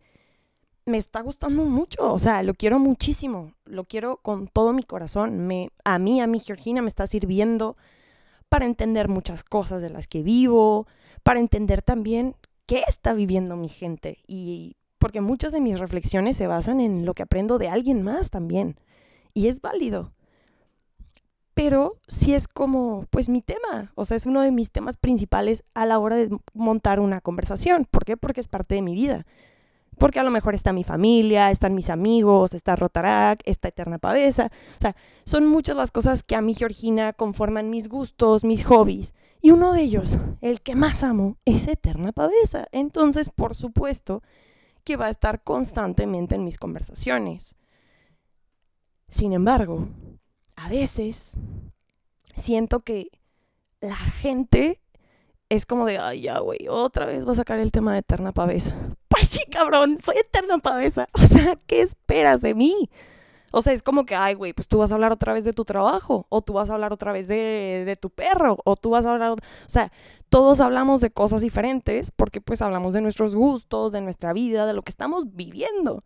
me 0.84 0.98
está 0.98 1.20
gustando 1.20 1.64
mucho, 1.64 2.12
o 2.12 2.18
sea, 2.18 2.42
lo 2.44 2.54
quiero 2.54 2.78
muchísimo, 2.78 3.52
lo 3.64 3.84
quiero 3.84 4.18
con 4.18 4.46
todo 4.46 4.72
mi 4.72 4.84
corazón. 4.84 5.46
Me, 5.46 5.70
a 5.84 5.98
mí, 5.98 6.20
a 6.20 6.28
mí, 6.28 6.38
Georgina, 6.38 6.80
me 6.80 6.88
está 6.88 7.08
sirviendo 7.08 7.76
para 8.48 8.66
entender 8.66 9.08
muchas 9.08 9.42
cosas 9.42 9.82
de 9.82 9.90
las 9.90 10.06
que 10.06 10.22
vivo, 10.22 10.86
para 11.24 11.40
entender 11.40 11.82
también 11.82 12.36
qué 12.66 12.84
está 12.86 13.14
viviendo 13.14 13.56
mi 13.56 13.68
gente 13.68 14.18
y 14.28 14.76
porque 14.98 15.20
muchas 15.20 15.52
de 15.52 15.60
mis 15.60 15.78
reflexiones 15.78 16.36
se 16.36 16.46
basan 16.46 16.80
en 16.80 17.04
lo 17.04 17.14
que 17.14 17.24
aprendo 17.24 17.58
de 17.58 17.68
alguien 17.68 18.02
más 18.02 18.30
también. 18.30 18.76
Y 19.34 19.48
es 19.48 19.60
válido 19.60 20.12
pero 21.56 21.96
sí 22.06 22.34
es 22.34 22.48
como, 22.48 23.06
pues 23.08 23.30
mi 23.30 23.40
tema, 23.40 23.90
o 23.94 24.04
sea, 24.04 24.18
es 24.18 24.26
uno 24.26 24.42
de 24.42 24.50
mis 24.50 24.70
temas 24.70 24.98
principales 24.98 25.64
a 25.72 25.86
la 25.86 25.98
hora 25.98 26.16
de 26.16 26.28
montar 26.52 27.00
una 27.00 27.22
conversación. 27.22 27.86
¿Por 27.90 28.04
qué? 28.04 28.18
Porque 28.18 28.42
es 28.42 28.46
parte 28.46 28.74
de 28.74 28.82
mi 28.82 28.92
vida. 28.92 29.24
Porque 29.96 30.20
a 30.20 30.22
lo 30.22 30.30
mejor 30.30 30.54
está 30.54 30.74
mi 30.74 30.84
familia, 30.84 31.50
están 31.50 31.74
mis 31.74 31.88
amigos, 31.88 32.52
está 32.52 32.76
Rotarac, 32.76 33.40
está 33.46 33.68
Eterna 33.68 33.96
Pavesa. 33.96 34.50
O 34.52 34.80
sea, 34.82 34.96
son 35.24 35.46
muchas 35.46 35.76
las 35.76 35.92
cosas 35.92 36.22
que 36.22 36.36
a 36.36 36.42
mí, 36.42 36.52
Georgina, 36.52 37.14
conforman 37.14 37.70
mis 37.70 37.88
gustos, 37.88 38.44
mis 38.44 38.62
hobbies. 38.66 39.14
Y 39.40 39.50
uno 39.50 39.72
de 39.72 39.80
ellos, 39.80 40.18
el 40.42 40.60
que 40.60 40.74
más 40.74 41.02
amo, 41.02 41.38
es 41.46 41.66
Eterna 41.68 42.12
Pavesa. 42.12 42.68
Entonces, 42.70 43.30
por 43.30 43.54
supuesto, 43.54 44.22
que 44.84 44.96
va 44.96 45.06
a 45.06 45.10
estar 45.10 45.42
constantemente 45.42 46.34
en 46.34 46.44
mis 46.44 46.58
conversaciones. 46.58 47.54
Sin 49.08 49.32
embargo, 49.32 49.88
a 50.56 50.68
veces 50.68 51.32
siento 52.34 52.80
que 52.80 53.08
la 53.80 53.96
gente 53.96 54.80
es 55.48 55.66
como 55.66 55.86
de, 55.86 55.98
ay, 55.98 56.22
ya, 56.22 56.38
güey, 56.40 56.66
otra 56.68 57.06
vez 57.06 57.26
va 57.26 57.32
a 57.32 57.36
sacar 57.36 57.58
el 57.60 57.70
tema 57.70 57.92
de 57.92 58.00
eterna 58.00 58.32
pavesa. 58.32 58.74
Pues 59.08 59.28
sí, 59.28 59.40
cabrón, 59.50 59.98
soy 59.98 60.16
eterna 60.18 60.58
pavesa. 60.58 61.08
O 61.14 61.24
sea, 61.24 61.56
¿qué 61.66 61.82
esperas 61.82 62.42
de 62.42 62.54
mí? 62.54 62.90
O 63.52 63.62
sea, 63.62 63.72
es 63.72 63.82
como 63.82 64.04
que, 64.04 64.16
ay, 64.16 64.34
güey, 64.34 64.52
pues 64.52 64.66
tú 64.68 64.78
vas 64.78 64.90
a 64.90 64.94
hablar 64.94 65.12
otra 65.12 65.32
vez 65.32 65.44
de 65.44 65.52
tu 65.52 65.64
trabajo, 65.64 66.26
o 66.28 66.42
tú 66.42 66.54
vas 66.54 66.68
a 66.68 66.74
hablar 66.74 66.92
otra 66.92 67.12
vez 67.12 67.28
de, 67.28 67.84
de 67.86 67.96
tu 67.96 68.10
perro, 68.10 68.58
o 68.64 68.76
tú 68.76 68.90
vas 68.90 69.06
a 69.06 69.12
hablar, 69.12 69.30
o 69.32 69.36
sea, 69.66 69.92
todos 70.28 70.60
hablamos 70.60 71.00
de 71.00 71.10
cosas 71.10 71.40
diferentes 71.40 72.10
porque 72.10 72.40
pues 72.40 72.60
hablamos 72.60 72.92
de 72.92 73.00
nuestros 73.00 73.34
gustos, 73.34 73.92
de 73.92 74.00
nuestra 74.00 74.32
vida, 74.32 74.66
de 74.66 74.74
lo 74.74 74.82
que 74.82 74.90
estamos 74.90 75.34
viviendo. 75.34 76.02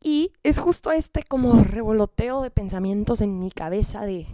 Y 0.00 0.32
es 0.42 0.58
justo 0.58 0.92
este 0.92 1.22
como 1.22 1.62
revoloteo 1.62 2.42
de 2.42 2.50
pensamientos 2.50 3.20
en 3.20 3.40
mi 3.40 3.50
cabeza 3.50 4.06
de, 4.06 4.28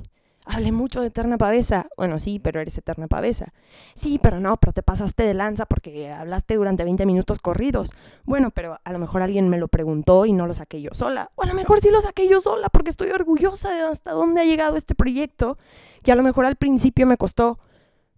hablé 0.45 0.73
mucho 0.73 1.01
de 1.01 1.09
Eterna 1.09 1.39
Pavesa. 1.39 1.87
Bueno, 1.97 2.19
sí, 2.19 2.39
pero 2.39 2.61
eres 2.61 2.77
Eterna 2.77 3.09
Pavesa. 3.09 3.53
Sí, 3.95 4.19
pero 4.23 4.41
no, 4.41 4.57
pero 4.59 4.73
te 4.73 4.83
pasaste 4.83 5.25
de 5.25 5.35
lanza 5.35 5.67
porque 5.67 6.11
hablaste 6.11 6.57
durante 6.57 6.85
20 6.85 7.07
minutos 7.07 7.39
corridos. 7.39 7.93
Bueno, 8.25 8.51
pero 8.51 8.79
a 8.85 8.93
lo 8.93 8.99
mejor 8.99 9.23
alguien 9.23 9.49
me 9.49 9.59
lo 9.59 9.69
preguntó 9.69 10.27
y 10.27 10.33
no 10.33 10.47
lo 10.47 10.55
saqué 10.55 10.81
yo 10.83 10.91
sola. 10.93 11.31
O 11.35 11.43
a 11.43 11.47
lo 11.47 11.55
mejor 11.55 11.81
sí 11.81 11.91
lo 11.91 12.01
saqué 12.01 12.29
yo 12.29 12.41
sola 12.41 12.69
porque 12.69 12.91
estoy 12.91 13.11
orgullosa 13.11 13.73
de 13.73 13.83
hasta 13.83 14.13
dónde 14.13 14.43
ha 14.43 14.45
llegado 14.45 14.77
este 14.77 14.95
proyecto. 14.95 15.59
Que 16.03 16.13
a 16.13 16.17
lo 16.17 16.23
mejor 16.23 16.45
al 16.45 16.57
principio 16.57 17.07
me 17.07 17.17
costó 17.17 17.59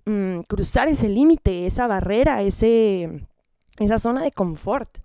mm, 0.05 0.41
cruzar 0.49 0.89
ese 0.89 1.09
límite, 1.09 1.67
esa 1.67 1.87
barrera, 1.87 2.43
ese, 2.43 3.27
esa 3.79 3.99
zona 3.99 4.23
de 4.23 4.33
confort. 4.33 4.99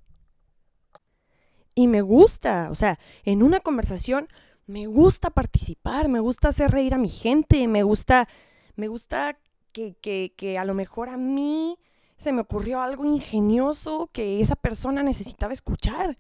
Y 1.75 1.88
me 1.88 2.01
gusta, 2.01 2.70
o 2.72 2.75
sea, 2.75 3.00
en 3.24 3.44
una 3.44 3.60
conversación 3.60 4.28
me 4.66 4.88
gusta 4.88 5.30
participar, 5.30 6.08
me 6.08 6.20
gusta 6.20 6.50
hacer 6.50 6.72
reír 6.72 6.94
a 6.94 6.98
mi 6.98 7.10
gente, 7.10 7.68
me 7.68 7.84
gusta, 7.84 8.28
me 8.75 8.88
gusta 8.88 9.38
que, 9.72 9.96
que, 10.01 10.34
que 10.36 10.58
a 10.58 10.66
lo 10.66 10.74
mejor 10.74 11.10
a 11.10 11.18
mí 11.18 11.78
se 12.18 12.32
me 12.32 12.42
ocurrió 12.42 12.82
algo 12.82 13.06
ingenioso 13.06 14.10
que 14.13 14.42
esa 14.42 14.56
persona 14.56 15.04
necesitaba 15.04 15.54
escuchar. 15.54 16.18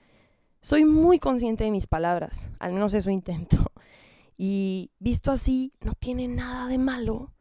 Soy 0.61 0.85
muy 0.85 1.19
consciente 1.19 1.63
de 1.63 1.71
mis 1.71 1.87
palabras, 1.87 2.49
al 2.59 2.73
menos 2.73 2.93
eso 2.93 3.09
intento. 3.09 3.71
Y 4.37 4.91
visto 4.97 5.31
así, 5.31 5.71
no 5.81 5.93
tiene 5.93 6.27
nada 6.27 6.67
de 6.67 6.77
malo 6.79 7.31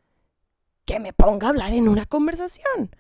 que 0.85 1.01
me 1.01 1.13
ponga 1.13 1.47
a 1.47 1.51
hablar 1.51 1.73
en 1.73 1.89
una 1.89 2.05
conversación. 2.05 2.95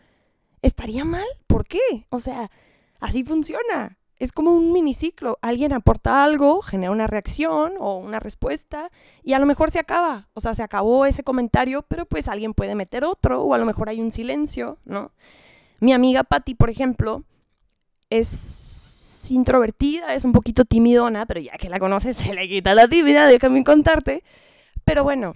¿Estaría 0.62 1.05
mal? 1.05 1.26
¿Por 1.47 1.67
qué? 1.67 2.07
O 2.09 2.19
sea, 2.19 2.50
así 2.99 3.25
funciona 3.25 3.99
es 4.20 4.32
como 4.32 4.52
un 4.52 4.70
miniciclo. 4.72 5.38
Alguien 5.40 5.72
aporta 5.72 6.22
algo, 6.22 6.60
genera 6.60 6.92
una 6.92 7.06
reacción 7.06 7.72
o 7.78 7.96
una 7.96 8.20
respuesta 8.20 8.90
y 9.24 9.32
a 9.32 9.38
lo 9.38 9.46
mejor 9.46 9.70
se 9.70 9.78
acaba. 9.78 10.28
O 10.34 10.40
sea, 10.40 10.54
se 10.54 10.62
acabó 10.62 11.06
ese 11.06 11.24
comentario, 11.24 11.82
pero 11.88 12.04
pues 12.04 12.28
alguien 12.28 12.52
puede 12.52 12.74
meter 12.74 13.02
otro 13.02 13.42
o 13.42 13.54
a 13.54 13.58
lo 13.58 13.64
mejor 13.64 13.88
hay 13.88 13.98
un 14.00 14.12
silencio, 14.12 14.78
¿no? 14.84 15.10
Mi 15.80 15.94
amiga 15.94 16.22
Patty, 16.22 16.54
por 16.54 16.68
ejemplo, 16.68 17.24
es 18.10 19.26
introvertida, 19.30 20.14
es 20.14 20.24
un 20.24 20.32
poquito 20.32 20.66
timidona, 20.66 21.24
pero 21.24 21.40
ya 21.40 21.52
que 21.52 21.70
la 21.70 21.80
conoces 21.80 22.16
se 22.18 22.34
le 22.34 22.46
quita 22.46 22.74
la 22.74 22.88
tímida, 22.88 23.26
déjame 23.26 23.64
contarte. 23.64 24.22
Pero 24.84 25.02
bueno, 25.02 25.34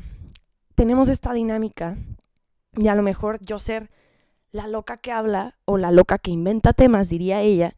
tenemos 0.75 1.09
esta 1.09 1.33
dinámica 1.33 1.97
y 2.77 2.89
a 2.89 2.95
lo 2.95 3.03
mejor 3.03 3.41
yo 3.41 3.59
ser 3.59 3.91
la 4.53 4.69
loca 4.69 4.99
que 4.99 5.11
habla 5.11 5.57
o 5.65 5.79
la 5.79 5.91
loca 5.91 6.19
que 6.19 6.31
inventa 6.31 6.75
temas, 6.75 7.09
diría 7.09 7.41
ella, 7.41 7.77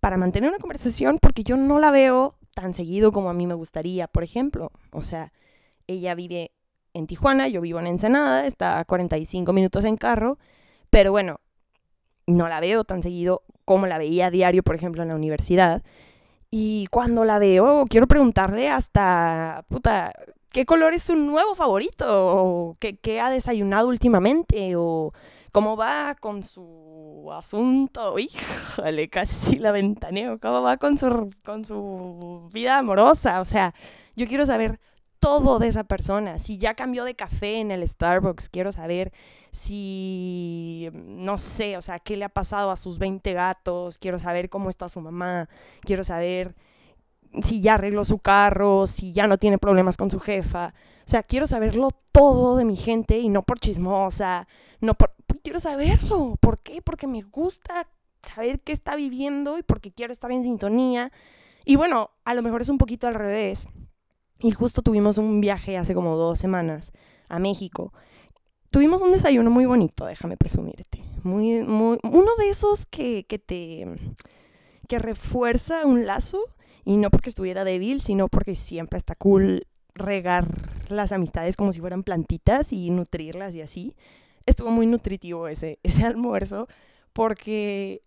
para 0.00 0.16
mantener 0.16 0.50
una 0.50 0.58
conversación 0.58 1.18
porque 1.20 1.44
yo 1.44 1.56
no 1.56 1.78
la 1.78 1.90
veo 1.90 2.34
tan 2.54 2.74
seguido 2.74 3.12
como 3.12 3.30
a 3.30 3.34
mí 3.34 3.46
me 3.46 3.54
gustaría, 3.54 4.08
por 4.08 4.24
ejemplo. 4.24 4.72
O 4.92 5.02
sea, 5.02 5.32
ella 5.86 6.14
vive 6.14 6.52
en 6.94 7.06
Tijuana, 7.06 7.48
yo 7.48 7.60
vivo 7.60 7.78
en 7.80 7.86
Ensenada, 7.86 8.46
está 8.46 8.78
a 8.78 8.84
45 8.84 9.52
minutos 9.52 9.84
en 9.84 9.96
carro, 9.96 10.38
pero 10.90 11.12
bueno, 11.12 11.40
no 12.26 12.48
la 12.48 12.60
veo 12.60 12.84
tan 12.84 13.02
seguido 13.02 13.42
como 13.64 13.86
la 13.86 13.98
veía 13.98 14.26
a 14.26 14.30
diario, 14.30 14.62
por 14.62 14.74
ejemplo, 14.74 15.02
en 15.02 15.08
la 15.08 15.14
universidad. 15.14 15.82
Y 16.50 16.86
cuando 16.90 17.24
la 17.24 17.38
veo, 17.38 17.84
quiero 17.88 18.08
preguntarle 18.08 18.68
hasta, 18.68 19.64
puta, 19.68 20.12
¿qué 20.50 20.66
color 20.66 20.94
es 20.94 21.04
su 21.04 21.16
nuevo 21.16 21.54
favorito? 21.54 22.06
¿O 22.08 22.76
qué, 22.80 22.96
qué 22.96 23.20
ha 23.20 23.30
desayunado 23.30 23.88
últimamente? 23.88 24.74
¿O 24.76 25.12
cómo 25.52 25.76
va 25.76 26.14
con 26.18 26.42
su 26.42 27.28
asunto, 27.32 28.18
híjole, 28.18 29.08
casi 29.08 29.58
la 29.58 29.72
ventaneo, 29.72 30.38
cómo 30.38 30.62
va 30.62 30.76
con 30.76 30.98
su, 30.98 31.30
con 31.44 31.64
su 31.64 32.48
vida 32.52 32.78
amorosa, 32.78 33.40
o 33.40 33.44
sea, 33.44 33.74
yo 34.16 34.26
quiero 34.26 34.46
saber 34.46 34.80
todo 35.18 35.58
de 35.58 35.68
esa 35.68 35.84
persona, 35.84 36.38
si 36.38 36.58
ya 36.58 36.74
cambió 36.74 37.04
de 37.04 37.14
café 37.14 37.60
en 37.60 37.70
el 37.70 37.86
Starbucks, 37.86 38.48
quiero 38.48 38.72
saber 38.72 39.12
si, 39.52 40.88
no 40.94 41.36
sé, 41.38 41.76
o 41.76 41.82
sea, 41.82 41.98
qué 41.98 42.16
le 42.16 42.24
ha 42.24 42.30
pasado 42.30 42.70
a 42.70 42.76
sus 42.76 42.98
20 42.98 43.32
gatos, 43.32 43.98
quiero 43.98 44.18
saber 44.18 44.48
cómo 44.48 44.70
está 44.70 44.88
su 44.88 45.00
mamá, 45.00 45.48
quiero 45.82 46.04
saber 46.04 46.54
si 47.42 47.60
ya 47.60 47.74
arregló 47.74 48.04
su 48.04 48.18
carro, 48.18 48.86
si 48.86 49.12
ya 49.12 49.26
no 49.26 49.38
tiene 49.38 49.58
problemas 49.58 49.96
con 49.96 50.10
su 50.10 50.20
jefa. 50.20 50.74
O 51.06 51.10
sea, 51.10 51.22
quiero 51.22 51.46
saberlo 51.46 51.90
todo 52.12 52.56
de 52.56 52.64
mi 52.64 52.76
gente 52.76 53.18
y 53.18 53.28
no 53.28 53.42
por 53.42 53.58
chismosa, 53.58 54.46
no 54.80 54.94
por... 54.94 55.12
Quiero 55.42 55.60
saberlo. 55.60 56.36
¿Por 56.40 56.60
qué? 56.60 56.82
Porque 56.82 57.06
me 57.06 57.22
gusta 57.22 57.88
saber 58.22 58.60
qué 58.60 58.72
está 58.72 58.96
viviendo 58.96 59.58
y 59.58 59.62
porque 59.62 59.92
quiero 59.92 60.12
estar 60.12 60.30
en 60.32 60.42
sintonía. 60.44 61.12
Y 61.64 61.76
bueno, 61.76 62.10
a 62.24 62.34
lo 62.34 62.42
mejor 62.42 62.62
es 62.62 62.68
un 62.68 62.78
poquito 62.78 63.06
al 63.06 63.14
revés. 63.14 63.68
Y 64.40 64.52
justo 64.52 64.82
tuvimos 64.82 65.18
un 65.18 65.40
viaje 65.40 65.76
hace 65.76 65.94
como 65.94 66.16
dos 66.16 66.38
semanas 66.38 66.92
a 67.28 67.38
México. 67.38 67.92
Tuvimos 68.70 69.02
un 69.02 69.12
desayuno 69.12 69.50
muy 69.50 69.66
bonito, 69.66 70.06
déjame 70.06 70.36
presumirte. 70.36 71.02
Muy, 71.22 71.60
muy, 71.60 71.98
uno 72.02 72.30
de 72.38 72.48
esos 72.48 72.86
que, 72.86 73.24
que 73.28 73.38
te 73.38 73.86
que 74.90 74.98
refuerza 74.98 75.86
un 75.86 76.04
lazo 76.04 76.40
y 76.84 76.96
no 76.96 77.10
porque 77.10 77.28
estuviera 77.28 77.62
débil, 77.62 78.00
sino 78.00 78.26
porque 78.26 78.56
siempre 78.56 78.98
está 78.98 79.14
cool 79.14 79.68
regar 79.94 80.48
las 80.88 81.12
amistades 81.12 81.54
como 81.54 81.72
si 81.72 81.78
fueran 81.78 82.02
plantitas 82.02 82.72
y 82.72 82.90
nutrirlas 82.90 83.54
y 83.54 83.62
así. 83.62 83.94
Estuvo 84.50 84.70
muy 84.70 84.86
nutritivo 84.86 85.48
ese, 85.48 85.78
ese 85.82 86.04
almuerzo 86.04 86.68
porque 87.12 88.02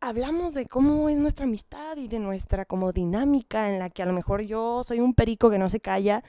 hablamos 0.00 0.54
de 0.54 0.66
cómo 0.66 1.08
es 1.08 1.18
nuestra 1.18 1.46
amistad 1.46 1.96
y 1.96 2.08
de 2.08 2.18
nuestra 2.18 2.64
como 2.64 2.92
dinámica 2.92 3.68
en 3.68 3.78
la 3.78 3.90
que 3.90 4.02
a 4.02 4.06
lo 4.06 4.12
mejor 4.12 4.42
yo 4.42 4.82
soy 4.84 5.00
un 5.00 5.14
perico 5.14 5.50
que 5.50 5.58
no 5.58 5.70
se 5.70 5.80
calla, 5.80 6.24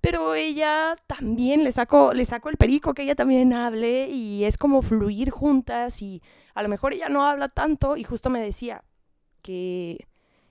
pero 0.00 0.34
ella 0.34 0.96
también 1.06 1.64
le 1.64 1.72
saco, 1.72 2.12
le 2.12 2.24
saco 2.24 2.48
el 2.50 2.56
perico 2.56 2.94
que 2.94 3.02
ella 3.02 3.14
también 3.14 3.52
hable 3.52 4.08
y 4.08 4.44
es 4.44 4.56
como 4.58 4.82
fluir 4.82 5.30
juntas 5.30 6.02
y 6.02 6.22
a 6.54 6.62
lo 6.62 6.68
mejor 6.68 6.92
ella 6.92 7.08
no 7.08 7.24
habla 7.24 7.48
tanto 7.48 7.96
y 7.96 8.04
justo 8.04 8.30
me 8.30 8.40
decía 8.40 8.84
que 9.42 10.06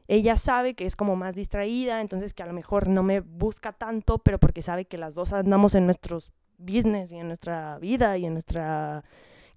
ella 0.08 0.38
sabe 0.38 0.74
que 0.74 0.86
es 0.86 0.96
como 0.96 1.16
más 1.16 1.36
distraída, 1.36 2.02
entonces 2.02 2.34
que 2.34 2.44
a 2.44 2.48
lo 2.48 2.54
mejor 2.54 2.88
no 2.88 3.04
me 3.04 3.20
busca 3.20 3.74
tanto, 3.74 4.20
pero 4.20 4.40
porque 4.40 4.62
sabe 4.62 4.86
que 4.86 4.98
las 4.98 5.16
dos 5.16 5.34
andamos 5.34 5.76
en 5.76 5.86
nuestros 5.86 6.32
business 6.58 7.12
y 7.12 7.18
en 7.18 7.28
nuestra 7.28 7.78
vida 7.80 8.18
y 8.18 8.26
en 8.26 8.34
nuestra 8.34 9.04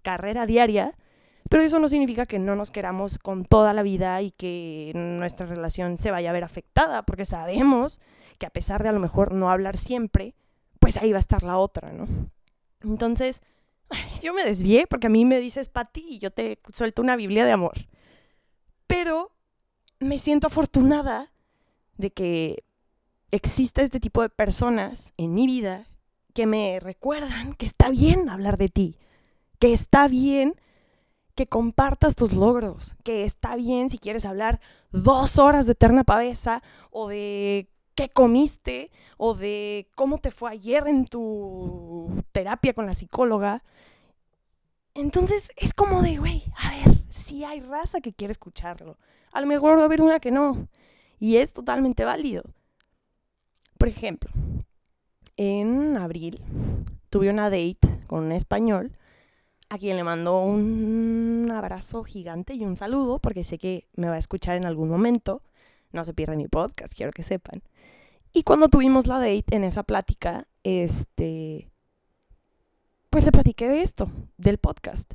carrera 0.03 0.47
diaria. 0.47 0.95
Pero 1.49 1.63
eso 1.63 1.81
no 1.81 1.89
significa 1.89 2.27
que 2.27 2.39
no 2.39 2.55
nos 2.55 2.71
queramos 2.71 3.19
con 3.19 3.45
toda 3.45 3.75
la 3.75 3.83
vida 3.83 4.23
y 4.23 4.31
que 4.31 4.93
nuestra 4.95 5.47
relación 5.47 5.99
se 5.99 6.11
vaya 6.11 6.31
a 6.31 6.33
ver 6.33 6.45
afectada, 6.45 7.03
porque 7.03 7.25
sabemos 7.25 8.01
que 8.39 8.47
a 8.47 8.51
pesar 8.51 8.83
de 8.83 8.91
a 8.91 8.93
lo 8.93 9.01
mejor 9.01 9.33
no 9.33 9.51
hablar 9.51 9.77
siempre, 9.77 10.35
pues 10.79 10.97
ahí 10.97 11.11
va 11.11 11.19
a 11.19 11.21
estar 11.21 11.43
la 11.43 11.59
otra, 11.59 11.93
¿no? 11.93 12.07
Entonces, 12.83 13.43
yo 14.23 14.33
me 14.33 14.45
desvié 14.45 14.87
porque 14.87 15.09
a 15.09 15.11
mí 15.11 15.25
me 15.25 15.41
dices 15.41 15.69
Pati 15.69 16.05
y 16.09 16.19
yo 16.19 16.31
te 16.31 16.61
suelto 16.73 17.03
una 17.03 17.17
Biblia 17.17 17.45
de 17.45 17.53
amor. 17.53 17.75
Pero 18.87 19.33
me 19.99 20.19
siento 20.19 20.47
afortunada 20.47 21.33
de 21.97 22.11
que 22.11 22.65
exista 23.31 23.83
este 23.83 24.01
tipo 24.01 24.23
de 24.23 24.29
personas 24.29 25.13
en 25.17 25.35
mi 25.35 25.47
vida 25.47 25.90
que 26.31 26.47
me 26.47 26.79
recuerdan 26.81 27.55
que 27.55 27.67
está 27.67 27.91
bien 27.91 28.29
hablar 28.29 28.57
de 28.57 28.69
ti, 28.69 28.99
que 29.59 29.73
está 29.73 30.09
bien 30.09 30.55
que 31.35 31.47
compartas 31.47 32.17
tus 32.17 32.33
logros, 32.33 32.97
que 33.03 33.25
está 33.25 33.57
bien 33.57 33.89
si 33.89 33.99
quieres 33.99 34.25
hablar 34.25 34.61
dos 34.91 35.39
horas 35.39 35.67
de 35.67 35.73
eterna 35.73 36.05
pavesa 36.05 36.63
o 36.91 37.09
de 37.09 37.71
qué 37.95 38.09
comiste 38.09 38.91
o 39.17 39.35
de 39.35 39.89
cómo 39.95 40.19
te 40.19 40.31
fue 40.31 40.51
ayer 40.51 40.87
en 40.87 41.07
tu 41.07 42.23
terapia 42.33 42.75
con 42.75 42.87
la 42.87 42.95
psicóloga. 42.95 43.63
Entonces 44.95 45.53
es 45.57 45.73
como 45.73 46.03
de, 46.03 46.19
güey, 46.19 46.45
a 46.57 46.71
ver, 46.71 47.05
si 47.11 47.45
hay 47.45 47.61
raza 47.61 48.01
que 48.01 48.13
quiere 48.13 48.33
escucharlo. 48.33 48.99
A 49.33 49.41
lo 49.41 49.47
mejor 49.47 49.79
va 49.79 49.83
a 49.83 49.85
haber 49.87 50.03
una 50.03 50.21
que 50.21 50.31
no. 50.31 50.69
Y 51.19 51.37
es 51.37 51.53
totalmente 51.53 52.05
válido. 52.05 52.43
Por 53.79 53.89
ejemplo, 53.89 54.31
en 55.41 55.97
abril 55.97 56.43
tuve 57.09 57.31
una 57.31 57.45
date 57.45 57.79
con 58.07 58.25
un 58.25 58.33
español 58.33 58.93
a 59.71 59.79
quien 59.79 59.97
le 59.97 60.05
mando 60.05 60.43
un 60.43 61.51
abrazo 61.51 62.05
gigante 62.05 62.53
y 62.53 62.67
un 62.67 62.77
saludo 62.77 63.21
porque 63.21 63.43
sé 63.43 63.57
que 63.57 63.89
me 63.97 64.09
va 64.09 64.17
a 64.17 64.19
escuchar 64.19 64.57
en 64.57 64.67
algún 64.67 64.91
momento. 64.91 65.43
No 65.93 66.05
se 66.05 66.13
pierde 66.13 66.37
mi 66.37 66.47
podcast, 66.47 66.93
quiero 66.95 67.13
que 67.13 67.23
sepan. 67.23 67.63
Y 68.35 68.43
cuando 68.43 68.69
tuvimos 68.69 69.07
la 69.07 69.19
date 69.19 69.57
en 69.57 69.65
esa 69.65 69.83
plática, 69.83 70.47
este, 70.63 71.71
pues 73.09 73.25
le 73.25 73.33
platiqué 73.33 73.67
de 73.67 73.83
esto, 73.83 74.11
del 74.37 74.59
podcast. 74.59 75.11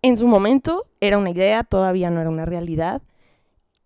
En 0.00 0.16
su 0.16 0.28
momento 0.28 0.86
era 1.00 1.18
una 1.18 1.30
idea, 1.30 1.64
todavía 1.64 2.08
no 2.10 2.20
era 2.20 2.30
una 2.30 2.44
realidad. 2.44 3.02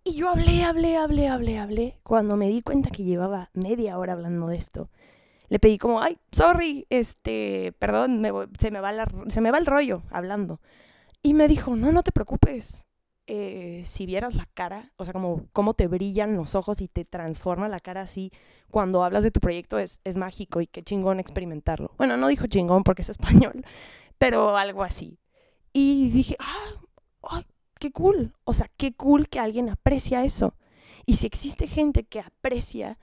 Y 0.04 0.14
yo 0.14 0.28
hablé, 0.28 0.62
hablé, 0.64 0.98
hablé, 0.98 1.28
hablé, 1.28 1.58
hablé. 1.58 1.98
Cuando 2.02 2.36
me 2.36 2.48
di 2.48 2.60
cuenta 2.60 2.90
que 2.90 3.04
llevaba 3.04 3.48
media 3.54 3.96
hora 3.96 4.12
hablando 4.12 4.48
de 4.48 4.58
esto, 4.58 4.90
le 5.54 5.60
pedí 5.60 5.78
como, 5.78 6.02
ay, 6.02 6.18
sorry, 6.32 6.84
este, 6.90 7.72
perdón, 7.78 8.20
se, 8.58 8.72
me 8.72 8.80
va 8.80 9.06
se 9.28 9.40
me 9.40 9.52
va 9.52 9.58
el 9.58 9.66
rollo 9.66 10.02
hablando. 10.10 10.60
Y 11.22 11.32
me 11.32 11.46
dijo, 11.46 11.76
no, 11.76 11.92
no 11.92 12.02
te 12.02 12.10
preocupes. 12.10 12.88
Eh, 13.28 13.84
si 13.86 14.04
vieras 14.04 14.34
la 14.34 14.48
cara, 14.52 14.90
o 14.96 15.04
sea, 15.04 15.12
como 15.12 15.46
cómo 15.52 15.74
te 15.74 15.86
brillan 15.86 16.34
los 16.34 16.56
ojos 16.56 16.80
y 16.80 16.88
te 16.88 17.04
transforma 17.04 17.68
la 17.68 17.78
cara 17.78 18.00
así 18.00 18.32
cuando 18.68 19.04
hablas 19.04 19.22
de 19.22 19.30
tu 19.30 19.38
proyecto, 19.38 19.78
es, 19.78 20.00
es 20.02 20.16
mágico 20.16 20.60
y 20.60 20.66
qué 20.66 20.82
chingón 20.82 21.20
experimentarlo. 21.20 21.92
Bueno, 21.98 22.16
no 22.16 22.26
dijo 22.26 22.48
chingón 22.48 22.82
porque 22.82 23.02
es 23.02 23.08
español, 23.10 23.64
pero 24.18 24.56
algo 24.56 24.82
así. 24.82 25.20
Y 25.72 26.10
dije, 26.10 26.36
ah, 26.40 27.42
qué 27.78 27.92
cool. 27.92 28.34
O 28.42 28.54
sea, 28.54 28.68
qué 28.76 28.92
cool 28.92 29.28
que 29.28 29.38
alguien 29.38 29.70
aprecia 29.70 30.24
eso. 30.24 30.56
Y 31.06 31.14
si 31.14 31.28
existe 31.28 31.68
gente 31.68 32.02
que 32.02 32.18
aprecia 32.18 32.98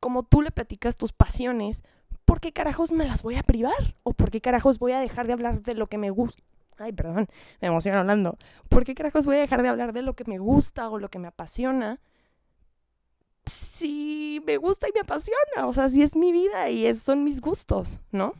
como 0.00 0.22
tú 0.22 0.42
le 0.42 0.50
platicas 0.50 0.96
tus 0.96 1.12
pasiones, 1.12 1.84
¿por 2.24 2.40
qué 2.40 2.52
carajos 2.52 2.90
me 2.90 3.04
las 3.04 3.22
voy 3.22 3.36
a 3.36 3.42
privar? 3.42 3.96
¿O 4.02 4.12
por 4.12 4.30
qué 4.30 4.40
carajos 4.40 4.78
voy 4.78 4.92
a 4.92 5.00
dejar 5.00 5.26
de 5.26 5.34
hablar 5.34 5.62
de 5.62 5.74
lo 5.74 5.86
que 5.86 5.98
me 5.98 6.10
gusta? 6.10 6.42
Ay, 6.78 6.92
perdón, 6.92 7.28
me 7.60 7.68
emociono 7.68 7.98
hablando. 7.98 8.38
¿Por 8.68 8.84
qué 8.84 8.94
carajos 8.94 9.26
voy 9.26 9.36
a 9.36 9.40
dejar 9.40 9.62
de 9.62 9.68
hablar 9.68 9.92
de 9.92 10.02
lo 10.02 10.14
que 10.14 10.24
me 10.24 10.38
gusta 10.38 10.88
o 10.88 10.98
lo 10.98 11.10
que 11.10 11.18
me 11.18 11.28
apasiona? 11.28 12.00
Si 13.44 14.42
me 14.46 14.56
gusta 14.56 14.88
y 14.88 14.92
me 14.92 15.00
apasiona, 15.00 15.66
o 15.66 15.72
sea, 15.72 15.88
si 15.88 16.02
es 16.02 16.16
mi 16.16 16.32
vida 16.32 16.70
y 16.70 16.92
son 16.94 17.24
mis 17.24 17.40
gustos, 17.40 18.00
¿no? 18.10 18.32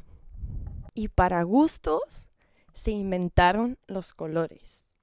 Y 0.95 1.09
para 1.09 1.43
gustos 1.43 2.31
se 2.73 2.93
inventaron 2.93 3.79
los 3.87 4.14
colores. 4.14 4.97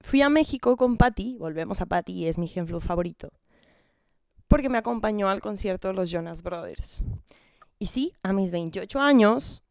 Fui 0.00 0.20
a 0.20 0.28
México 0.28 0.76
con 0.76 0.98
Patty, 0.98 1.38
volvemos 1.38 1.80
a 1.80 1.86
Patty, 1.86 2.26
es 2.26 2.36
mi 2.36 2.44
ejemplo 2.44 2.78
favorito, 2.80 3.32
porque 4.54 4.68
me 4.68 4.78
acompañó 4.78 5.28
al 5.28 5.40
concierto 5.40 5.88
de 5.88 5.94
los 5.94 6.12
Jonas 6.12 6.44
Brothers. 6.44 7.02
Y 7.80 7.88
sí, 7.88 8.12
a 8.22 8.32
mis 8.32 8.52
28 8.52 9.00
años 9.00 9.64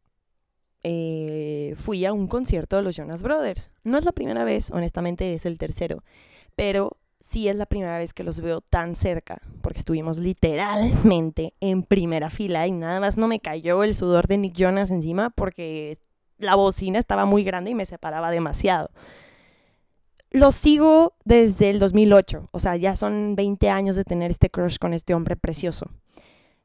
eh, 0.83 1.73
fui 1.77 2.03
a 2.03 2.11
un 2.11 2.27
concierto 2.27 2.75
de 2.75 2.81
los 2.81 2.93
Jonas 2.93 3.23
Brothers. 3.23 3.69
No 3.85 3.97
es 3.97 4.03
la 4.03 4.11
primera 4.11 4.43
vez, 4.43 4.71
honestamente 4.71 5.35
es 5.35 5.45
el 5.45 5.57
tercero, 5.57 6.03
pero 6.57 6.97
sí 7.21 7.47
es 7.47 7.55
la 7.55 7.65
primera 7.65 7.97
vez 7.97 8.13
que 8.13 8.25
los 8.25 8.41
veo 8.41 8.59
tan 8.59 8.97
cerca, 8.97 9.41
porque 9.61 9.79
estuvimos 9.79 10.17
literalmente 10.17 11.53
en 11.61 11.83
primera 11.83 12.29
fila 12.29 12.67
y 12.67 12.71
nada 12.71 12.99
más 12.99 13.15
no 13.15 13.29
me 13.29 13.39
cayó 13.39 13.85
el 13.85 13.95
sudor 13.95 14.27
de 14.27 14.37
Nick 14.37 14.55
Jonas 14.55 14.91
encima 14.91 15.29
porque 15.29 15.97
la 16.39 16.55
bocina 16.55 16.99
estaba 16.99 17.23
muy 17.23 17.45
grande 17.45 17.71
y 17.71 17.75
me 17.75 17.85
separaba 17.85 18.31
demasiado. 18.31 18.89
Los 20.33 20.55
sigo 20.55 21.13
desde 21.23 21.69
el 21.69 21.79
2008, 21.79 22.49
o 22.51 22.59
sea, 22.59 22.75
ya 22.75 22.97
son 22.97 23.35
20 23.35 23.69
años 23.69 23.95
de 23.95 24.03
tener 24.03 24.31
este 24.31 24.49
crush 24.49 24.77
con 24.77 24.93
este 24.93 25.13
hombre 25.13 25.37
precioso 25.37 25.89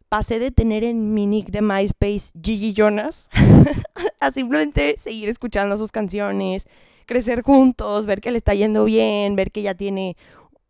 pasé 0.08 0.38
de 0.38 0.50
tener 0.50 0.84
en 0.84 1.14
mi 1.14 1.26
nick 1.26 1.50
de 1.50 1.62
MySpace 1.62 2.32
Gigi 2.42 2.72
Jonas 2.72 3.28
a 4.20 4.32
simplemente 4.32 4.96
seguir 4.98 5.28
escuchando 5.28 5.76
sus 5.76 5.92
canciones, 5.92 6.66
crecer 7.06 7.42
juntos, 7.42 8.06
ver 8.06 8.20
que 8.20 8.30
le 8.30 8.38
está 8.38 8.54
yendo 8.54 8.84
bien, 8.84 9.36
ver 9.36 9.52
que 9.52 9.62
ya 9.62 9.74
tiene 9.74 10.16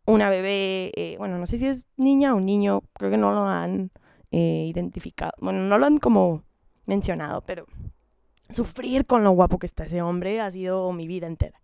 una 0.05 0.29
bebé, 0.29 0.91
eh, 0.95 1.15
bueno, 1.17 1.37
no 1.37 1.47
sé 1.47 1.57
si 1.57 1.67
es 1.67 1.85
niña 1.95 2.35
o 2.35 2.39
niño, 2.39 2.81
creo 2.93 3.11
que 3.11 3.17
no 3.17 3.31
lo 3.31 3.45
han 3.45 3.91
eh, 4.31 4.65
identificado, 4.67 5.31
bueno, 5.39 5.59
no 5.61 5.77
lo 5.77 5.85
han 5.85 5.99
como 5.99 6.43
mencionado, 6.85 7.41
pero 7.41 7.65
sufrir 8.49 9.05
con 9.05 9.23
lo 9.23 9.31
guapo 9.31 9.59
que 9.59 9.67
está 9.67 9.85
ese 9.85 10.01
hombre 10.01 10.41
ha 10.41 10.51
sido 10.51 10.91
mi 10.91 11.07
vida 11.07 11.27
entera. 11.27 11.61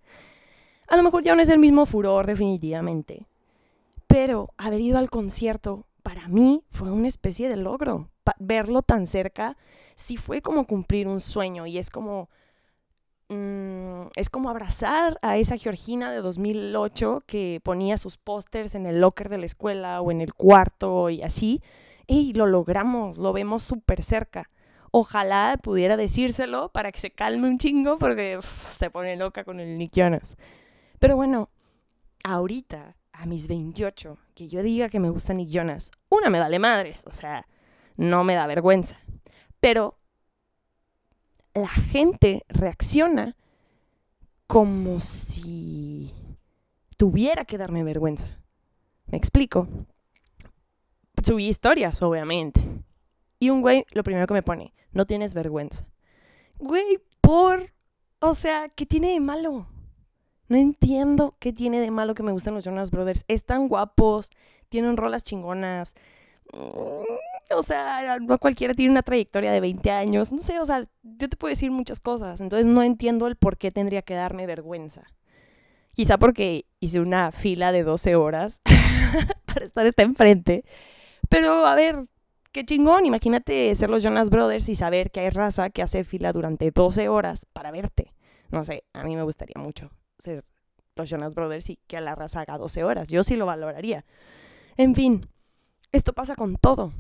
A 0.87 0.97
lo 0.97 1.03
mejor 1.03 1.23
ya 1.23 1.35
no 1.35 1.41
es 1.41 1.49
el 1.49 1.59
mismo 1.59 1.85
furor 1.85 2.27
definitivamente, 2.27 3.25
pero 4.07 4.53
haber 4.57 4.81
ido 4.81 4.97
al 4.97 5.09
concierto 5.09 5.85
para 6.03 6.27
mí 6.27 6.63
fue 6.69 6.91
una 6.91 7.07
especie 7.07 7.49
de 7.49 7.55
logro. 7.55 8.09
verlo 8.39 8.81
tan 8.81 9.07
cerca 9.07 9.57
sí 9.95 10.17
fue 10.17 10.41
como 10.41 10.67
cumplir 10.67 11.07
un 11.07 11.19
sueño 11.19 11.65
y 11.65 11.77
es 11.77 11.89
como... 11.89 12.29
Mm, 13.27 14.09
es 14.15 14.29
como 14.29 14.51
abrazar 14.51 15.17
a 15.23 15.37
esa 15.37 15.57
Georgina 15.57 16.11
de 16.11 16.21
2008 16.21 17.23
que 17.25 17.59
ponía 17.63 17.97
sus 17.97 18.17
pósters 18.17 18.75
en 18.75 18.85
el 18.85 19.01
locker 19.01 19.29
de 19.29 19.39
la 19.39 19.47
escuela 19.47 19.99
o 20.01 20.11
en 20.11 20.21
el 20.21 20.35
cuarto 20.35 21.09
y 21.09 21.23
así. 21.23 21.63
Y 22.05 22.33
lo 22.33 22.45
logramos, 22.45 23.17
lo 23.17 23.33
vemos 23.33 23.63
súper 23.63 24.03
cerca. 24.03 24.51
Ojalá 24.91 25.59
pudiera 25.61 25.97
decírselo 25.97 26.69
para 26.69 26.91
que 26.91 26.99
se 26.99 27.09
calme 27.09 27.47
un 27.47 27.57
chingo 27.57 27.97
porque 27.97 28.37
se 28.41 28.91
pone 28.91 29.15
loca 29.15 29.43
con 29.43 29.59
el 29.59 29.77
Nick 29.79 29.93
Jonas. 29.95 30.37
Pero 30.99 31.15
bueno, 31.15 31.49
ahorita 32.23 32.95
a 33.11 33.25
mis 33.25 33.47
28 33.47 34.17
que 34.33 34.47
yo 34.47 34.61
diga 34.61 34.89
que 34.89 34.99
me 34.99 35.09
gusta 35.09 35.33
Nick 35.33 35.49
Jonas, 35.49 35.91
una 36.09 36.29
me 36.29 36.39
vale 36.39 36.59
madres, 36.59 37.03
o 37.05 37.11
sea, 37.11 37.47
no 37.95 38.23
me 38.23 38.35
da 38.35 38.47
vergüenza. 38.47 38.97
Pero 39.59 39.97
la 41.53 41.69
gente 41.69 42.45
reacciona 42.49 43.35
como 44.47 44.99
si 44.99 46.13
tuviera 46.97 47.45
que 47.45 47.57
darme 47.57 47.83
vergüenza. 47.83 48.27
¿Me 49.07 49.17
explico? 49.17 49.67
Subí 51.23 51.47
historias, 51.47 52.01
obviamente. 52.01 52.61
Y 53.39 53.49
un 53.49 53.61
güey, 53.61 53.85
lo 53.91 54.03
primero 54.03 54.27
que 54.27 54.33
me 54.33 54.43
pone, 54.43 54.73
no 54.91 55.05
tienes 55.05 55.33
vergüenza. 55.33 55.87
Güey, 56.59 56.99
por... 57.21 57.73
O 58.19 58.33
sea, 58.33 58.69
¿qué 58.69 58.85
tiene 58.85 59.11
de 59.11 59.19
malo? 59.19 59.67
No 60.47 60.57
entiendo 60.57 61.35
qué 61.39 61.53
tiene 61.53 61.79
de 61.79 61.89
malo 61.91 62.13
que 62.13 62.23
me 62.23 62.31
gusten 62.31 62.53
los 62.53 62.65
Jonas 62.65 62.91
Brothers. 62.91 63.25
Están 63.27 63.67
guapos, 63.67 64.29
tienen 64.69 64.97
rolas 64.97 65.23
chingonas. 65.23 65.95
Mm, 66.53 67.55
o 67.55 67.63
sea, 67.63 68.19
no 68.19 68.37
cualquiera 68.37 68.73
tiene 68.73 68.91
una 68.91 69.01
trayectoria 69.01 69.51
de 69.51 69.59
20 69.59 69.89
años. 69.91 70.31
No 70.31 70.39
sé, 70.39 70.59
o 70.59 70.65
sea, 70.65 70.87
yo 71.03 71.29
te 71.29 71.37
puedo 71.37 71.49
decir 71.49 71.71
muchas 71.71 71.99
cosas. 71.99 72.41
Entonces 72.41 72.67
no 72.67 72.83
entiendo 72.83 73.27
el 73.27 73.35
por 73.35 73.57
qué 73.57 73.71
tendría 73.71 74.03
que 74.03 74.13
darme 74.13 74.45
vergüenza. 74.45 75.03
Quizá 75.93 76.17
porque 76.17 76.65
hice 76.79 76.99
una 76.99 77.31
fila 77.31 77.71
de 77.71 77.83
12 77.83 78.15
horas 78.15 78.61
para 79.45 79.65
estar 79.65 79.85
esta 79.87 80.03
enfrente. 80.03 80.63
Pero 81.29 81.65
a 81.65 81.73
ver, 81.73 82.03
qué 82.51 82.65
chingón. 82.65 83.05
Imagínate 83.07 83.73
ser 83.73 83.89
los 83.89 84.03
Jonas 84.03 84.29
Brothers 84.29 84.69
y 84.69 84.75
saber 84.75 85.09
que 85.09 85.21
hay 85.21 85.29
raza 85.29 85.71
que 85.71 85.81
hace 85.81 86.03
fila 86.03 86.33
durante 86.33 86.69
12 86.69 87.09
horas 87.09 87.47
para 87.51 87.71
verte. 87.71 88.13
No 88.51 88.63
sé, 88.63 88.83
a 88.93 89.03
mí 89.03 89.15
me 89.15 89.23
gustaría 89.23 89.59
mucho 89.59 89.89
ser 90.19 90.43
los 90.95 91.09
Jonas 91.09 91.33
Brothers 91.33 91.69
y 91.69 91.79
que 91.87 91.97
a 91.97 92.01
la 92.01 92.15
raza 92.15 92.41
haga 92.41 92.57
12 92.57 92.83
horas. 92.83 93.09
Yo 93.09 93.23
sí 93.23 93.35
lo 93.35 93.45
valoraría. 93.45 94.05
En 94.77 94.95
fin, 94.95 95.27
esto 95.91 96.13
pasa 96.13 96.35
con 96.35 96.57
todo. 96.57 96.93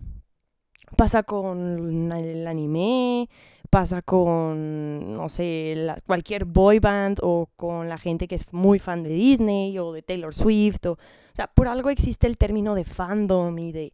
Pasa 0.97 1.23
con 1.23 2.11
el 2.11 2.45
anime, 2.45 3.27
pasa 3.69 4.01
con, 4.01 5.15
no 5.15 5.29
sé, 5.29 5.75
cualquier 6.05 6.45
boy 6.45 6.79
band 6.79 7.19
o 7.23 7.49
con 7.55 7.89
la 7.89 7.97
gente 7.97 8.27
que 8.27 8.35
es 8.35 8.53
muy 8.53 8.79
fan 8.79 9.01
de 9.03 9.09
Disney 9.09 9.77
o 9.79 9.91
de 9.91 10.03
Taylor 10.03 10.33
Swift. 10.33 10.85
O, 10.85 10.91
o 10.93 10.97
sea, 11.33 11.47
por 11.47 11.67
algo 11.67 11.89
existe 11.89 12.27
el 12.27 12.37
término 12.37 12.75
de 12.75 12.83
fandom 12.83 13.57
y 13.57 13.71
de 13.71 13.93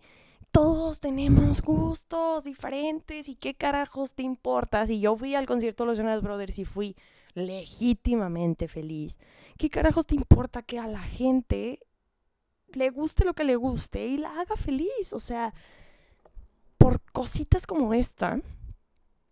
todos 0.52 1.00
tenemos 1.00 1.62
gustos 1.62 2.44
diferentes 2.44 3.30
y 3.30 3.36
qué 3.36 3.54
carajos 3.54 4.14
te 4.14 4.24
importa. 4.24 4.86
Si 4.86 5.00
yo 5.00 5.16
fui 5.16 5.34
al 5.34 5.46
concierto 5.46 5.84
de 5.84 5.88
los 5.88 5.98
Jonas 5.98 6.22
Brothers 6.22 6.60
y 6.60 6.66
fui 6.66 6.96
legítimamente 7.34 8.67
feliz. 8.67 9.17
¿Qué 9.58 9.70
carajos 9.70 10.06
te 10.06 10.15
importa 10.15 10.62
que 10.62 10.80
a 10.80 10.88
la 10.88 11.02
gente 11.02 11.80
le 12.74 12.89
guste 12.89 13.26
lo 13.26 13.34
que 13.34 13.44
le 13.44 13.56
guste 13.56 14.08
y 14.08 14.17
la 14.17 14.39
haga 14.39 14.56
feliz? 14.56 15.13
O 15.13 15.20
sea, 15.20 15.54
por 16.78 17.02
cositas 17.12 17.67
como 17.67 17.94
esta, 17.94 18.41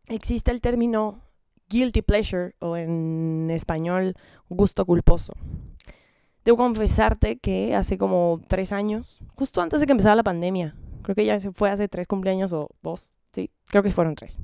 existe 0.08 0.52
el 0.52 0.62
término 0.62 1.22
guilty 1.70 2.02
pleasure 2.02 2.56
o 2.60 2.76
en 2.76 3.50
español 3.52 4.16
gusto 4.50 4.86
culposo. 4.86 5.34
Debo 6.44 6.58
confesarte 6.58 7.38
que 7.38 7.76
hace 7.76 7.98
como 7.98 8.42
tres 8.48 8.72
años, 8.72 9.20
justo 9.36 9.62
antes 9.62 9.80
de 9.80 9.86
que 9.86 9.92
empezara 9.92 10.16
la 10.16 10.24
pandemia, 10.24 10.76
creo 11.04 11.16
que 11.16 11.26
ya 11.26 11.40
se 11.40 11.52
fue 11.52 11.70
hace 11.70 11.88
tres 11.88 12.08
cumpleaños 12.08 12.54
o 12.54 12.70
dos, 12.82 13.12
sí, 13.34 13.52
creo 13.66 13.84
que 13.84 13.92
fueron 13.92 14.16
tres. 14.16 14.40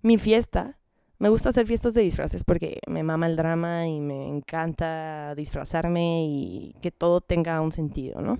Mi 0.00 0.16
fiesta 0.16 0.78
me 1.18 1.28
gusta 1.28 1.50
hacer 1.50 1.66
fiestas 1.66 1.94
de 1.94 2.02
disfraces 2.02 2.44
porque 2.44 2.80
me 2.86 3.02
mama 3.02 3.26
el 3.26 3.36
drama 3.36 3.86
y 3.86 4.00
me 4.00 4.28
encanta 4.28 5.34
disfrazarme 5.34 6.24
y 6.26 6.74
que 6.80 6.90
todo 6.90 7.20
tenga 7.20 7.60
un 7.60 7.72
sentido, 7.72 8.20
¿no? 8.20 8.38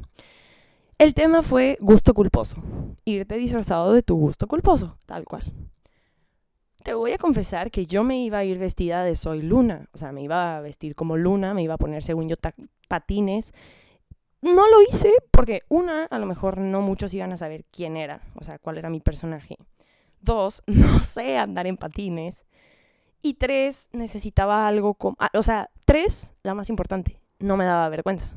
El 0.99 1.15
tema 1.15 1.43
fue 1.43 1.77
gusto 1.81 2.15
culposo. 2.15 2.57
Irte 3.05 3.37
disfrazado 3.37 3.93
de 3.93 4.03
tu 4.03 4.17
gusto 4.17 4.47
culposo, 4.47 4.97
tal 5.07 5.25
cual. 5.25 5.53
Te 6.85 6.95
voy 6.95 7.13
a 7.13 7.19
confesar 7.19 7.71
que 7.71 7.87
yo 7.87 8.05
me 8.05 8.23
iba 8.23 8.39
a 8.39 8.45
ir 8.45 8.59
vestida 8.59 9.03
de 9.05 9.17
Soy 9.17 9.43
Luna. 9.43 9.89
O 9.93 9.99
sea, 9.99 10.13
me 10.13 10.23
iba 10.23 10.57
a 10.57 10.61
vestir 10.61 10.95
como 10.95 11.17
Luna, 11.17 11.55
me 11.55 11.63
iba 11.63 11.75
a 11.75 11.79
poner, 11.79 12.03
según 12.03 12.29
yo, 12.29 12.37
patines. 12.89 13.53
No 14.43 14.69
lo 14.69 14.83
hice 14.83 15.11
porque, 15.31 15.63
una, 15.69 16.05
a 16.05 16.19
lo 16.19 16.27
mejor 16.27 16.59
no 16.59 16.83
muchos 16.83 17.15
iban 17.15 17.33
a 17.33 17.39
saber 17.39 17.65
quién 17.71 17.97
era, 17.97 18.21
o 18.35 18.45
sea, 18.45 18.59
cuál 18.59 18.79
era 18.79 18.91
mi 18.91 19.01
personaje. 19.01 19.57
Dos, 20.21 20.63
no 20.67 21.03
sé 21.03 21.39
andar 21.39 21.67
en 21.67 21.77
patines. 21.77 22.45
Y 23.25 23.33
tres, 23.33 23.89
necesitaba 23.93 24.69
algo 24.69 24.93
como... 24.93 25.17
Ah, 25.19 25.31
o 25.33 25.43
sea, 25.43 25.71
tres, 25.87 26.35
la 26.43 26.53
más 26.53 26.69
importante, 26.69 27.23
no 27.39 27.57
me 27.57 27.65
daba 27.65 27.89
vergüenza. 27.89 28.31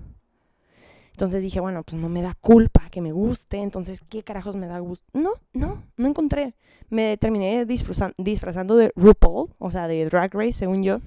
Entonces 1.12 1.42
dije, 1.42 1.60
bueno, 1.60 1.84
pues 1.84 2.02
no 2.02 2.08
me 2.08 2.22
da 2.22 2.36
culpa 2.40 2.90
que 2.90 3.02
me 3.02 3.12
guste, 3.12 3.58
entonces, 3.58 4.00
¿qué 4.08 4.24
carajos 4.24 4.56
me 4.56 4.66
da 4.66 4.80
gusto? 4.80 5.06
No, 5.12 5.32
no, 5.52 5.84
no 5.98 6.08
encontré. 6.08 6.56
Me 6.90 7.18
terminé 7.18 7.66
disfrazando 7.66 8.78
de 8.78 8.94
RuPaul, 8.96 9.54
o 9.58 9.72
sea, 9.72 9.90
de 9.90 10.06
Drag 10.06 10.34
Race, 10.34 10.54
según 10.54 10.84
yo, 10.84 11.02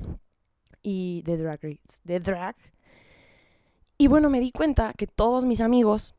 y 0.83 1.23
de 1.23 1.39
Drag 1.39 1.61
Race, 1.63 2.01
de 2.05 2.21
Drag. 2.21 2.57
Y 3.97 4.09
bueno, 4.09 4.29
me 4.29 4.41
di 4.41 4.53
cuenta 4.53 4.93
que 4.93 5.07
todos 5.07 5.47
mis 5.47 5.63
amigos 5.63 6.15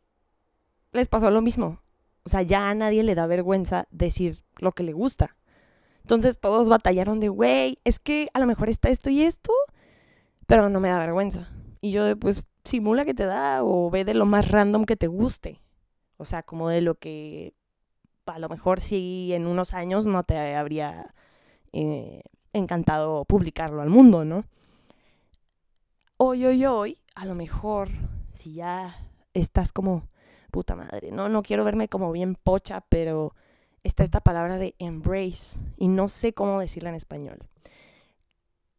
les 0.94 1.10
pasó 1.10 1.30
lo 1.30 1.44
mismo. 1.44 1.80
O 2.24 2.30
sea, 2.30 2.42
ya 2.42 2.72
a 2.72 2.74
nadie 2.74 3.04
le 3.04 3.14
da 3.14 3.28
vergüenza 3.28 3.88
decir 3.92 4.42
lo 4.58 4.72
que 4.72 4.82
le 4.82 4.94
gusta. 4.94 5.38
Entonces 6.02 6.40
todos 6.40 6.70
batallaron 6.70 7.20
de, 7.20 7.30
güey, 7.30 7.80
es 7.84 8.00
que 8.00 8.30
a 8.34 8.40
lo 8.40 8.48
mejor 8.48 8.70
está 8.70 8.90
esto 8.90 9.10
y 9.10 9.24
esto, 9.24 9.54
pero 10.48 10.70
no 10.70 10.80
me 10.80 10.90
da 10.90 11.00
vergüenza. 11.00 11.50
Y 11.80 11.92
yo, 11.92 12.18
pues, 12.18 12.44
simula 12.64 13.06
que 13.06 13.14
te 13.14 13.26
da 13.26 13.64
o 13.64 13.90
ve 13.90 14.06
de 14.06 14.14
lo 14.14 14.26
más 14.26 14.50
random 14.50 14.86
que 14.86 14.96
te 14.96 15.08
guste. 15.08 15.62
O 16.18 16.26
sea, 16.26 16.44
como 16.44 16.70
de 16.70 16.82
lo 16.82 16.96
que 16.96 17.54
a 18.26 18.40
lo 18.40 18.50
mejor 18.50 18.80
sí 18.80 19.34
en 19.34 19.48
unos 19.48 19.74
años 19.74 20.06
no 20.06 20.24
te 20.24 20.56
habría 20.56 21.14
eh, 21.74 22.24
encantado 22.54 23.26
publicarlo 23.26 23.82
al 23.82 23.90
mundo, 23.90 24.26
¿no? 24.26 24.46
Hoy, 26.18 26.46
hoy, 26.46 26.66
hoy, 26.66 26.98
a 27.16 27.26
lo 27.26 27.36
mejor 27.36 27.90
si 28.32 28.54
ya 28.54 28.96
estás 29.34 29.72
como 29.72 30.08
puta 30.52 30.76
madre, 30.76 31.12
no, 31.12 31.30
no 31.30 31.42
quiero 31.42 31.64
verme 31.64 31.88
como 31.88 32.12
bien 32.12 32.36
pocha, 32.36 32.82
pero 32.90 33.34
está 33.84 34.04
esta 34.04 34.22
palabra 34.22 34.58
de 34.58 34.76
embrace 34.80 35.60
y 35.78 35.88
no 35.88 36.08
sé 36.08 36.34
cómo 36.34 36.60
decirla 36.60 36.90
en 36.90 36.96
español. 36.96 37.40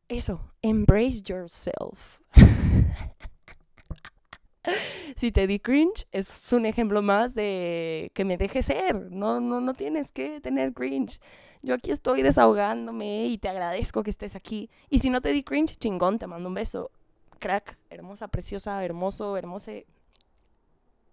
Eso, 0.08 0.40
embrace 0.62 1.22
yourself. 1.22 2.20
si 5.16 5.32
te 5.32 5.46
di 5.46 5.58
cringe, 5.58 6.06
es 6.12 6.52
un 6.52 6.66
ejemplo 6.66 7.02
más 7.02 7.34
de 7.34 8.10
que 8.14 8.24
me 8.24 8.36
deje 8.36 8.62
ser. 8.62 9.10
No, 9.10 9.40
no, 9.40 9.60
no 9.60 9.74
tienes 9.74 10.12
que 10.12 10.40
tener 10.40 10.72
cringe. 10.72 11.20
Yo 11.62 11.74
aquí 11.74 11.92
estoy 11.92 12.22
desahogándome 12.22 13.26
y 13.26 13.38
te 13.38 13.48
agradezco 13.48 14.02
que 14.02 14.10
estés 14.10 14.34
aquí. 14.34 14.68
Y 14.90 14.98
si 14.98 15.10
no 15.10 15.20
te 15.20 15.32
di 15.32 15.42
cringe, 15.42 15.78
chingón, 15.78 16.18
te 16.18 16.26
mando 16.26 16.48
un 16.48 16.54
beso. 16.54 16.90
Crack, 17.38 17.78
hermosa, 17.88 18.28
preciosa, 18.28 18.84
hermoso, 18.84 19.36
hermose. 19.36 19.86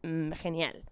Mm, 0.04 0.32
genial. 0.32 0.89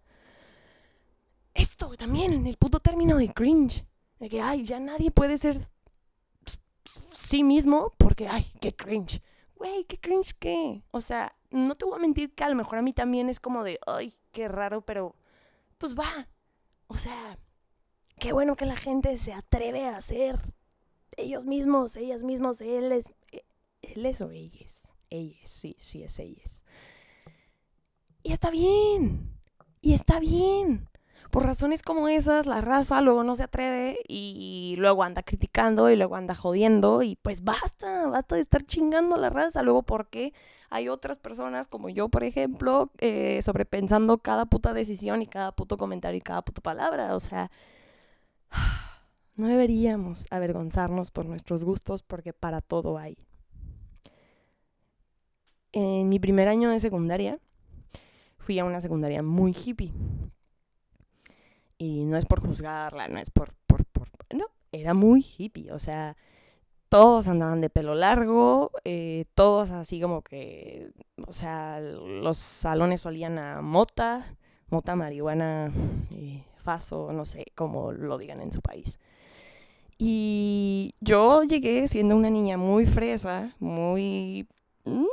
Esto 1.80 1.96
también, 1.96 2.48
el 2.48 2.58
puto 2.58 2.80
término 2.80 3.18
de 3.18 3.32
cringe. 3.32 3.86
De 4.18 4.30
que, 4.30 4.42
ay, 4.42 4.66
ya 4.66 4.80
nadie 4.80 5.12
puede 5.12 5.38
ser 5.38 5.70
sí 7.12 7.44
mismo 7.44 7.94
porque, 8.00 8.28
ay, 8.28 8.52
qué 8.60 8.76
cringe. 8.76 9.22
Güey, 9.54 9.86
qué 9.86 10.00
cringe 10.00 10.34
qué. 10.40 10.82
O 10.90 11.02
sea, 11.02 11.38
no 11.52 11.76
te 11.76 11.86
voy 11.86 11.98
a 11.98 12.02
mentir 12.02 12.34
que 12.34 12.44
a 12.44 12.50
lo 12.50 12.56
mejor 12.56 12.80
a 12.80 12.82
mí 12.82 12.94
también 12.94 13.30
es 13.30 13.40
como 13.40 13.63
de, 13.63 13.80
ay, 13.86 14.12
qué 14.32 14.48
raro, 14.48 14.82
pero 14.82 15.16
pues 15.78 15.96
va. 15.96 16.28
O 16.88 16.98
sea, 16.98 17.38
qué 18.18 18.34
bueno 18.34 18.56
que 18.56 18.66
la 18.66 18.78
gente 18.78 19.16
se 19.20 19.34
atreve 19.34 19.86
a 19.86 20.02
ser 20.02 20.56
ellos 21.16 21.46
mismos, 21.46 21.96
ellas 21.96 22.24
mismos, 22.24 22.60
él 22.60 22.92
es, 22.92 23.12
e, 23.32 23.46
él 23.84 24.04
es 24.04 24.20
o 24.22 24.32
ellas. 24.32 24.90
Ellas, 25.12 25.48
sí, 25.48 25.78
sí, 25.80 26.02
es 26.02 26.18
ellas. 26.18 26.63
Y 28.24 28.32
está 28.32 28.50
bien. 28.50 29.30
Y 29.80 29.94
está 29.94 30.20
bien 30.20 30.90
por 31.30 31.46
razones 31.46 31.82
como 31.82 32.08
esas, 32.08 32.46
la 32.46 32.62
raza 32.62 33.02
luego 33.02 33.24
no 33.24 33.36
se 33.36 33.44
atreve 33.44 34.00
y 34.08 34.76
luego 34.78 35.04
anda 35.04 35.24
criticando 35.24 35.90
y 35.90 35.96
luego 35.96 36.16
anda 36.16 36.36
jodiendo 36.36 37.04
y 37.04 37.16
pues 37.18 37.44
basta, 37.44 38.08
basta 38.08 38.36
de 38.36 38.42
estar 38.42 38.63
chingando 38.63 39.18
la 39.18 39.30
raza. 39.30 39.62
Luego 39.63 39.84
porque 39.84 40.34
hay 40.70 40.90
otras 40.90 41.20
personas 41.20 41.68
como 41.68 41.90
yo, 41.90 42.10
por 42.10 42.24
ejemplo, 42.24 42.92
eh, 43.00 43.42
sobrepensando 43.44 44.20
cada 44.20 44.46
puta 44.46 44.74
decisión 44.74 45.22
y 45.22 45.28
cada 45.28 45.52
puto 45.52 45.78
comentario 45.78 46.18
y 46.18 46.22
cada 46.22 46.42
puta 46.42 46.62
palabra. 46.62 47.16
O 47.16 47.20
sea, 47.20 47.52
no 49.36 49.48
deberíamos 49.48 50.28
avergonzarnos 50.30 51.12
por 51.12 51.26
nuestros 51.26 51.66
gustos 51.66 52.04
porque 52.04 52.34
para 52.34 52.62
todo 52.62 52.98
hay. 52.98 53.18
En 55.74 56.08
mi 56.10 56.20
primer 56.20 56.48
año 56.48 56.70
de 56.70 56.80
secundaria, 56.80 57.40
fui 58.38 58.58
a 58.60 58.66
una 58.66 58.80
secundaria 58.80 59.22
muy 59.22 59.54
hippie 59.54 59.94
y 61.78 62.06
no 62.06 62.18
es 62.18 62.26
por 62.26 62.42
juzgarla, 62.42 63.08
no 63.08 63.20
es 63.20 63.30
por, 63.30 63.54
por, 63.68 63.86
por... 63.86 64.10
No, 64.36 64.46
era 64.72 64.94
muy 64.94 65.26
hippie, 65.38 65.72
o 65.72 65.80
sea, 65.80 66.18
todos 66.90 67.28
andaban 67.28 67.62
de 67.62 67.70
pelo 67.70 67.96
largo, 67.96 68.72
eh, 68.84 69.26
todos 69.36 69.72
así 69.72 70.00
como 70.00 70.22
que, 70.22 70.92
o 71.28 71.34
sea, 71.34 71.80
los 71.82 72.38
salones 72.38 73.06
olían 73.06 73.38
a 73.40 73.62
mota, 73.62 74.38
mota, 74.70 74.96
marihuana, 74.96 75.72
eh, 76.12 76.44
faso, 76.63 77.12
no 77.13 77.26
sé 77.26 77.46
cómo 77.56 77.92
lo 77.92 78.18
digan 78.18 78.42
en 78.42 78.52
su 78.52 78.62
país. 78.62 79.00
Y 79.98 80.94
yo 81.00 81.44
llegué 81.44 81.88
siendo 81.88 82.16
una 82.16 82.30
niña 82.30 82.58
muy 82.58 82.86
fresa, 82.86 83.56
muy... 83.60 84.48
Mm, 84.86 85.06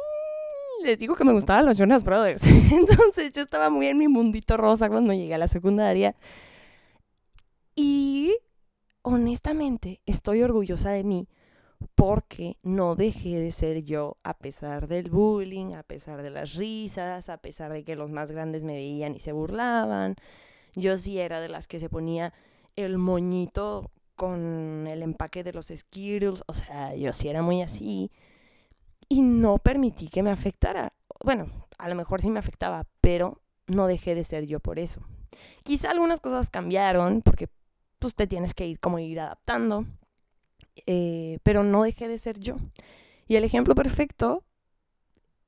les 0.84 0.98
digo 0.98 1.14
que 1.14 1.24
me 1.24 1.32
gustaban 1.32 1.64
los 1.64 1.78
Jonas 1.78 2.04
Brothers. 2.04 2.44
Entonces 2.72 3.32
yo 3.32 3.40
estaba 3.40 3.70
muy 3.70 3.86
en 3.86 3.96
mi 3.96 4.08
mundito 4.08 4.56
rosa 4.56 4.88
cuando 4.88 5.14
llegué 5.14 5.34
a 5.34 5.38
la 5.38 5.48
secundaria. 5.48 6.14
Y 7.74 8.36
honestamente 9.02 10.00
estoy 10.06 10.42
orgullosa 10.42 10.90
de 10.90 11.04
mí 11.04 11.28
porque 11.94 12.56
no 12.62 12.94
dejé 12.96 13.40
de 13.40 13.52
ser 13.52 13.82
yo 13.82 14.16
a 14.22 14.38
pesar 14.38 14.88
del 14.88 15.10
bullying, 15.10 15.74
a 15.74 15.82
pesar 15.82 16.22
de 16.22 16.30
las 16.30 16.54
risas, 16.54 17.28
a 17.28 17.38
pesar 17.38 17.72
de 17.72 17.84
que 17.84 17.96
los 17.96 18.10
más 18.10 18.30
grandes 18.30 18.64
me 18.64 18.74
veían 18.74 19.14
y 19.14 19.20
se 19.20 19.32
burlaban. 19.32 20.16
Yo 20.74 20.98
sí 20.98 21.18
era 21.18 21.40
de 21.40 21.48
las 21.48 21.66
que 21.66 21.80
se 21.80 21.88
ponía 21.88 22.32
el 22.76 22.98
moñito 22.98 23.90
con 24.16 24.86
el 24.86 25.02
empaque 25.02 25.44
de 25.44 25.52
los 25.52 25.66
Skittles, 25.68 26.42
o 26.46 26.54
sea, 26.54 26.94
yo 26.94 27.12
sí 27.12 27.28
era 27.28 27.42
muy 27.42 27.62
así. 27.62 28.10
Y 29.08 29.22
no 29.22 29.58
permití 29.58 30.08
que 30.08 30.22
me 30.22 30.30
afectara. 30.30 30.92
Bueno, 31.22 31.48
a 31.78 31.88
lo 31.88 31.94
mejor 31.94 32.22
sí 32.22 32.30
me 32.30 32.38
afectaba, 32.38 32.86
pero 33.00 33.40
no 33.66 33.86
dejé 33.86 34.14
de 34.14 34.24
ser 34.24 34.46
yo 34.46 34.60
por 34.60 34.78
eso. 34.78 35.02
Quizá 35.62 35.90
algunas 35.90 36.20
cosas 36.20 36.50
cambiaron, 36.50 37.22
porque 37.22 37.48
pues 38.04 38.14
te 38.14 38.26
tienes 38.26 38.52
que 38.52 38.66
ir 38.66 38.78
como 38.80 38.98
ir 38.98 39.18
adaptando, 39.18 39.86
eh, 40.84 41.38
pero 41.42 41.64
no 41.64 41.84
dejé 41.84 42.06
de 42.06 42.18
ser 42.18 42.38
yo. 42.38 42.56
Y 43.26 43.36
el 43.36 43.44
ejemplo 43.44 43.74
perfecto 43.74 44.44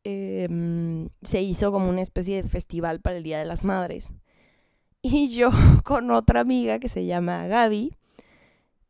em, 0.04 1.10
se 1.20 1.42
hizo 1.42 1.70
como 1.70 1.90
una 1.90 2.00
especie 2.00 2.42
de 2.42 2.48
festival 2.48 3.02
para 3.02 3.18
el 3.18 3.24
Día 3.24 3.38
de 3.38 3.44
las 3.44 3.62
Madres. 3.62 4.14
Y 5.02 5.28
yo 5.36 5.50
con 5.84 6.10
otra 6.10 6.40
amiga 6.40 6.78
que 6.78 6.88
se 6.88 7.04
llama 7.04 7.46
Gaby, 7.46 7.94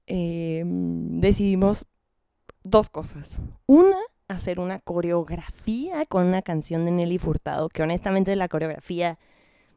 em, 0.07 1.21
decidimos 1.21 1.87
dos 2.63 2.89
cosas. 2.89 3.43
Una, 3.67 3.99
hacer 4.29 4.61
una 4.61 4.79
coreografía 4.79 6.07
con 6.07 6.25
una 6.25 6.43
canción 6.43 6.85
de 6.85 6.93
Nelly 6.93 7.19
Furtado, 7.19 7.69
que 7.69 7.83
honestamente 7.83 8.37
la 8.37 8.49
coreografía 8.49 9.19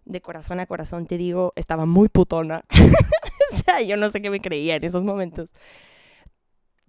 de 0.05 0.21
corazón 0.21 0.59
a 0.59 0.67
corazón 0.67 1.07
te 1.07 1.17
digo, 1.17 1.53
estaba 1.55 1.87
muy 1.87 2.07
putona. 2.07 2.65
o 3.53 3.55
sea, 3.55 3.81
yo 3.81 3.97
no 3.97 4.09
sé 4.09 4.21
qué 4.21 4.29
me 4.29 4.39
creía 4.39 4.75
en 4.75 4.83
esos 4.83 5.03
momentos. 5.03 5.53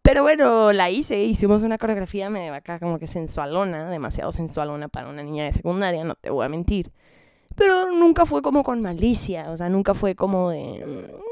Pero 0.03 0.23
bueno, 0.23 0.73
la 0.73 0.91
hice, 0.91 1.23
hicimos 1.23 1.63
una 1.63 1.79
coreografía 1.79 2.31
medio 2.31 2.55
acá 2.55 2.79
como 2.81 2.99
que 2.99 3.07
sensualona, 3.07 3.91
demasiado 3.91 4.33
sensualona 4.33 4.89
para 4.89 5.09
una 5.09 5.23
niña 5.23 5.45
de 5.45 5.53
secundaria, 5.53 6.05
no 6.05 6.15
te 6.15 6.31
voy 6.31 6.47
a 6.47 6.49
mentir. 6.49 6.91
Pero 7.57 7.93
nunca 7.93 8.27
fue 8.27 8.43
como 8.43 8.63
con 8.65 8.81
malicia, 8.81 9.51
o 9.51 9.57
sea, 9.57 9.69
nunca 9.69 9.95
fue 9.95 10.15
como 10.15 10.51
de, 10.51 10.85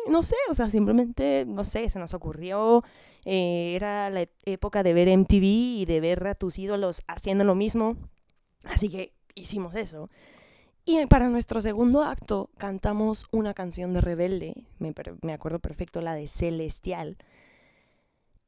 mm, 0.07 0.13
no 0.13 0.23
sé, 0.23 0.37
o 0.51 0.55
sea, 0.55 0.69
simplemente, 0.71 1.45
no 1.47 1.65
sé, 1.65 1.89
se 1.89 1.99
nos 1.99 2.13
ocurrió, 2.15 2.85
eh, 3.25 3.73
era 3.75 4.11
la 4.11 4.27
época 4.45 4.83
de 4.83 4.93
ver 4.95 5.09
MTV 5.09 5.45
y 5.81 5.85
de 5.87 6.01
ver 6.01 6.27
a 6.27 6.35
tus 6.35 6.59
ídolos 6.59 7.03
haciendo 7.07 7.45
lo 7.45 7.55
mismo, 7.55 7.97
así 8.65 8.91
que 8.91 9.15
hicimos 9.35 9.75
eso. 9.75 10.11
Y 10.91 11.05
para 11.05 11.29
nuestro 11.29 11.61
segundo 11.61 12.03
acto 12.03 12.49
cantamos 12.57 13.27
una 13.31 13.53
canción 13.53 13.93
de 13.93 14.01
Rebelde, 14.01 14.55
me, 14.79 15.35
acuerdo 15.35 15.59
perfecto, 15.59 16.01
la 16.01 16.15
de 16.15 16.29
Celestial. 16.29 17.19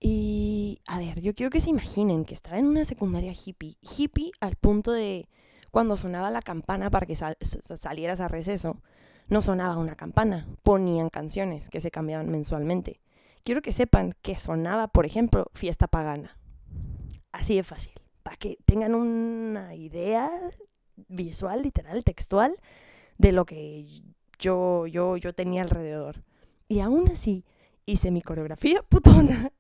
Y 0.00 0.80
a 0.86 0.98
ver, 0.98 1.20
yo 1.20 1.34
quiero 1.34 1.50
que 1.50 1.60
se 1.60 1.68
imaginen 1.68 2.24
que 2.24 2.32
estaba 2.32 2.56
en 2.56 2.64
una 2.64 2.86
secundaria 2.86 3.34
hippie, 3.34 3.76
hippie 3.82 4.32
al 4.40 4.56
punto 4.56 4.90
de 4.90 5.28
cuando 5.70 5.98
sonaba 5.98 6.30
la 6.30 6.40
campana 6.40 6.88
para 6.88 7.04
que 7.04 7.14
salieras 7.14 8.20
a 8.20 8.28
receso, 8.28 8.80
no 9.28 9.42
sonaba 9.42 9.76
una 9.76 9.94
campana, 9.94 10.48
ponían 10.62 11.10
canciones 11.10 11.68
que 11.68 11.82
se 11.82 11.90
cambiaban 11.90 12.30
mensualmente. 12.30 13.02
Quiero 13.44 13.60
que 13.60 13.74
sepan 13.74 14.14
que 14.22 14.38
sonaba, 14.38 14.88
por 14.88 15.04
ejemplo, 15.04 15.50
Fiesta 15.52 15.88
Pagana. 15.88 16.38
Así 17.32 17.54
de 17.56 17.64
fácil, 17.64 17.92
para 18.22 18.36
que 18.36 18.56
tengan 18.64 18.94
una 18.94 19.74
idea 19.74 20.30
visual, 21.08 21.62
literal, 21.62 22.04
textual, 22.04 22.56
de 23.18 23.32
lo 23.32 23.44
que 23.44 23.86
yo, 24.38 24.86
yo, 24.86 25.16
yo 25.16 25.32
tenía 25.32 25.62
alrededor. 25.62 26.22
Y 26.68 26.80
aún 26.80 27.08
así 27.10 27.44
hice 27.86 28.10
mi 28.10 28.22
coreografía 28.22 28.82
putona 28.88 29.52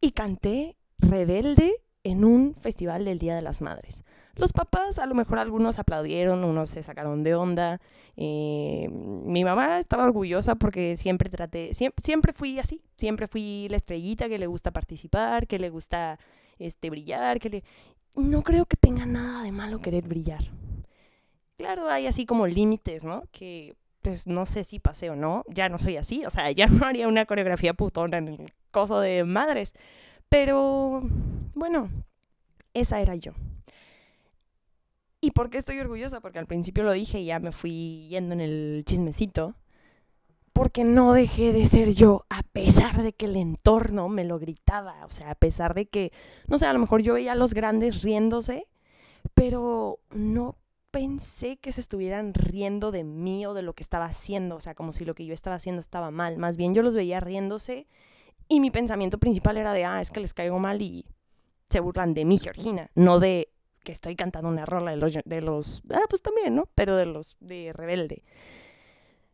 y 0.00 0.12
canté 0.12 0.76
rebelde 0.98 1.74
en 2.02 2.24
un 2.24 2.54
festival 2.54 3.04
del 3.04 3.18
Día 3.18 3.34
de 3.34 3.42
las 3.42 3.60
Madres. 3.60 4.04
Los 4.36 4.52
papás, 4.52 4.98
a 4.98 5.06
lo 5.06 5.14
mejor 5.14 5.38
algunos 5.38 5.78
aplaudieron, 5.78 6.44
unos 6.44 6.70
se 6.70 6.82
sacaron 6.82 7.22
de 7.22 7.34
onda. 7.34 7.80
Eh, 8.16 8.88
mi 8.90 9.44
mamá 9.44 9.78
estaba 9.78 10.04
orgullosa 10.04 10.54
porque 10.54 10.96
siempre 10.96 11.28
traté, 11.28 11.74
siempre, 11.74 12.02
siempre, 12.02 12.32
fui 12.32 12.58
así, 12.58 12.82
siempre 12.96 13.26
fui 13.26 13.66
la 13.68 13.76
estrellita 13.76 14.28
que 14.28 14.38
le 14.38 14.46
gusta 14.46 14.70
participar, 14.70 15.46
que 15.46 15.58
le 15.58 15.68
gusta 15.68 16.18
este, 16.58 16.90
brillar, 16.90 17.38
que 17.38 17.50
le... 17.50 17.64
No 18.16 18.42
creo 18.42 18.66
que 18.66 18.76
tenga 18.76 19.06
nada 19.06 19.42
de 19.42 19.52
malo 19.52 19.80
querer 19.80 20.06
brillar. 20.06 20.50
Claro, 21.56 21.90
hay 21.90 22.06
así 22.06 22.26
como 22.26 22.46
límites, 22.46 23.04
¿no? 23.04 23.24
Que 23.32 23.76
pues 24.02 24.26
no 24.26 24.46
sé 24.46 24.64
si 24.64 24.78
pasé 24.78 25.10
o 25.10 25.16
no, 25.16 25.44
ya 25.48 25.68
no 25.68 25.78
soy 25.78 25.96
así, 25.96 26.24
o 26.24 26.30
sea, 26.30 26.50
ya 26.52 26.66
no 26.66 26.86
haría 26.86 27.08
una 27.08 27.26
coreografía 27.26 27.74
putona 27.74 28.18
en 28.18 28.28
el 28.28 28.52
coso 28.70 29.00
de 29.00 29.24
madres. 29.24 29.72
Pero 30.28 31.02
bueno, 31.54 31.90
esa 32.74 33.00
era 33.00 33.14
yo. 33.16 33.32
¿Y 35.20 35.32
por 35.32 35.50
qué 35.50 35.58
estoy 35.58 35.78
orgullosa? 35.78 36.20
Porque 36.20 36.38
al 36.38 36.46
principio 36.46 36.82
lo 36.82 36.92
dije 36.92 37.20
y 37.20 37.26
ya 37.26 37.40
me 37.40 37.52
fui 37.52 38.08
yendo 38.08 38.32
en 38.32 38.40
el 38.40 38.84
chismecito. 38.86 39.54
Porque 40.60 40.84
no 40.84 41.14
dejé 41.14 41.54
de 41.54 41.64
ser 41.64 41.94
yo, 41.94 42.26
a 42.28 42.42
pesar 42.42 43.02
de 43.02 43.14
que 43.14 43.24
el 43.24 43.36
entorno 43.36 44.10
me 44.10 44.24
lo 44.24 44.38
gritaba. 44.38 45.06
O 45.06 45.10
sea, 45.10 45.30
a 45.30 45.34
pesar 45.34 45.72
de 45.72 45.86
que, 45.86 46.12
no 46.48 46.58
sé, 46.58 46.66
a 46.66 46.74
lo 46.74 46.78
mejor 46.78 47.00
yo 47.00 47.14
veía 47.14 47.32
a 47.32 47.34
los 47.34 47.54
grandes 47.54 48.02
riéndose, 48.02 48.68
pero 49.32 50.00
no 50.10 50.58
pensé 50.90 51.56
que 51.56 51.72
se 51.72 51.80
estuvieran 51.80 52.34
riendo 52.34 52.90
de 52.90 53.04
mí 53.04 53.46
o 53.46 53.54
de 53.54 53.62
lo 53.62 53.72
que 53.72 53.82
estaba 53.82 54.04
haciendo. 54.04 54.56
O 54.56 54.60
sea, 54.60 54.74
como 54.74 54.92
si 54.92 55.06
lo 55.06 55.14
que 55.14 55.24
yo 55.24 55.32
estaba 55.32 55.56
haciendo 55.56 55.80
estaba 55.80 56.10
mal. 56.10 56.36
Más 56.36 56.58
bien 56.58 56.74
yo 56.74 56.82
los 56.82 56.94
veía 56.94 57.20
riéndose 57.20 57.86
y 58.46 58.60
mi 58.60 58.70
pensamiento 58.70 59.16
principal 59.16 59.56
era 59.56 59.72
de, 59.72 59.86
ah, 59.86 60.02
es 60.02 60.10
que 60.10 60.20
les 60.20 60.34
caigo 60.34 60.58
mal 60.58 60.82
y 60.82 61.06
se 61.70 61.80
burlan 61.80 62.12
de 62.12 62.26
mí, 62.26 62.36
Georgina, 62.36 62.90
no 62.94 63.18
de 63.18 63.50
que 63.82 63.92
estoy 63.92 64.14
cantando 64.14 64.50
una 64.50 64.66
rola 64.66 64.90
de 64.90 64.98
los, 64.98 65.14
de 65.24 65.40
los, 65.40 65.82
ah, 65.88 66.04
pues 66.10 66.20
también, 66.20 66.54
¿no? 66.54 66.68
Pero 66.74 66.96
de 66.96 67.06
los 67.06 67.38
de 67.40 67.72
rebelde. 67.72 68.24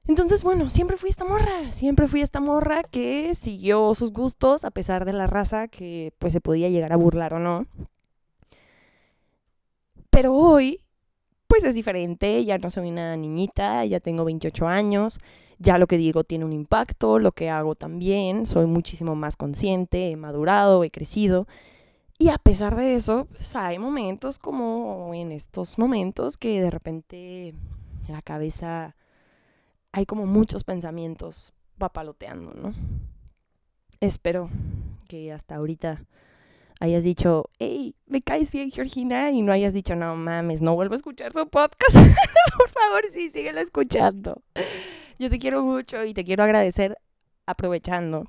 Entonces, 0.09 0.45
bueno, 0.45 0.71
siempre 0.71 0.97
fui 0.97 1.11
esta 1.11 1.25
morra, 1.25 1.73
siempre 1.73 2.07
fui 2.07 2.21
esta 2.21 2.41
morra 2.41 2.85
que 2.85 3.35
siguió 3.35 3.93
sus 3.97 4.13
gustos 4.13 4.65
a 4.65 4.71
pesar 4.71 5.05
de 5.05 5.13
la 5.13 5.27
raza 5.27 5.67
que 5.67 6.13
pues 6.19 6.33
se 6.33 6.41
podía 6.41 6.69
llegar 6.69 6.93
a 6.93 6.97
burlar 6.97 7.35
o 7.35 7.41
no. 7.41 7.67
Pero 10.11 10.33
hoy, 10.33 10.81
pues 11.49 11.65
es 11.65 11.75
diferente, 11.75 12.45
ya 12.45 12.59
no 12.59 12.71
soy 12.71 12.89
una 12.89 13.17
niñita, 13.17 13.85
ya 13.85 13.99
tengo 13.99 14.25
28 14.25 14.69
años, 14.69 15.19
ya 15.59 15.77
lo 15.77 15.89
que 15.89 15.99
digo 15.99 16.23
tiene 16.23 16.45
un 16.45 16.53
impacto, 16.53 17.19
lo 17.19 17.33
que 17.33 17.51
hago 17.51 17.75
también, 17.75 18.47
soy 18.47 18.67
muchísimo 18.67 19.17
más 19.17 19.37
consciente, 19.37 20.11
he 20.11 20.17
madurado, 20.17 20.85
he 20.85 20.91
crecido. 20.91 21.49
Y 22.19 22.29
a 22.29 22.39
pesar 22.39 22.77
de 22.77 22.95
eso, 22.95 23.27
pues 23.37 23.57
hay 23.57 23.79
momentos 23.79 24.39
como 24.39 25.13
en 25.15 25.33
estos 25.33 25.79
momentos 25.79 26.37
que 26.39 26.61
de 26.63 26.71
repente 26.71 27.55
la 28.09 28.23
cabeza 28.23 28.97
hay 29.97 30.05
como 30.05 30.27
muchos 30.27 30.63
pensamientos 30.63 31.55
papaloteando, 31.79 32.53
¿no? 32.53 32.75
Espero 33.99 34.51
que 35.09 35.33
hasta 35.33 35.57
ahorita 35.57 36.05
hayas 36.81 37.03
dicho, 37.03 37.49
hey, 37.59 37.95
me 38.05 38.21
caes 38.21 38.53
bien, 38.53 38.71
Georgina, 38.71 39.31
y 39.31 39.41
no 39.41 39.53
hayas 39.53 39.73
dicho, 39.73 39.97
no 39.97 40.15
mames, 40.15 40.61
no 40.61 40.75
vuelvo 40.75 40.93
a 40.93 40.97
escuchar 40.99 41.33
su 41.33 41.49
podcast. 41.49 41.95
Por 42.59 42.69
favor, 42.69 43.05
sí, 43.11 43.31
síguelo 43.31 43.59
escuchando. 43.59 44.43
Yo 45.19 45.31
te 45.31 45.39
quiero 45.39 45.63
mucho 45.63 46.05
y 46.05 46.13
te 46.13 46.25
quiero 46.25 46.43
agradecer 46.43 46.99
aprovechando 47.47 48.27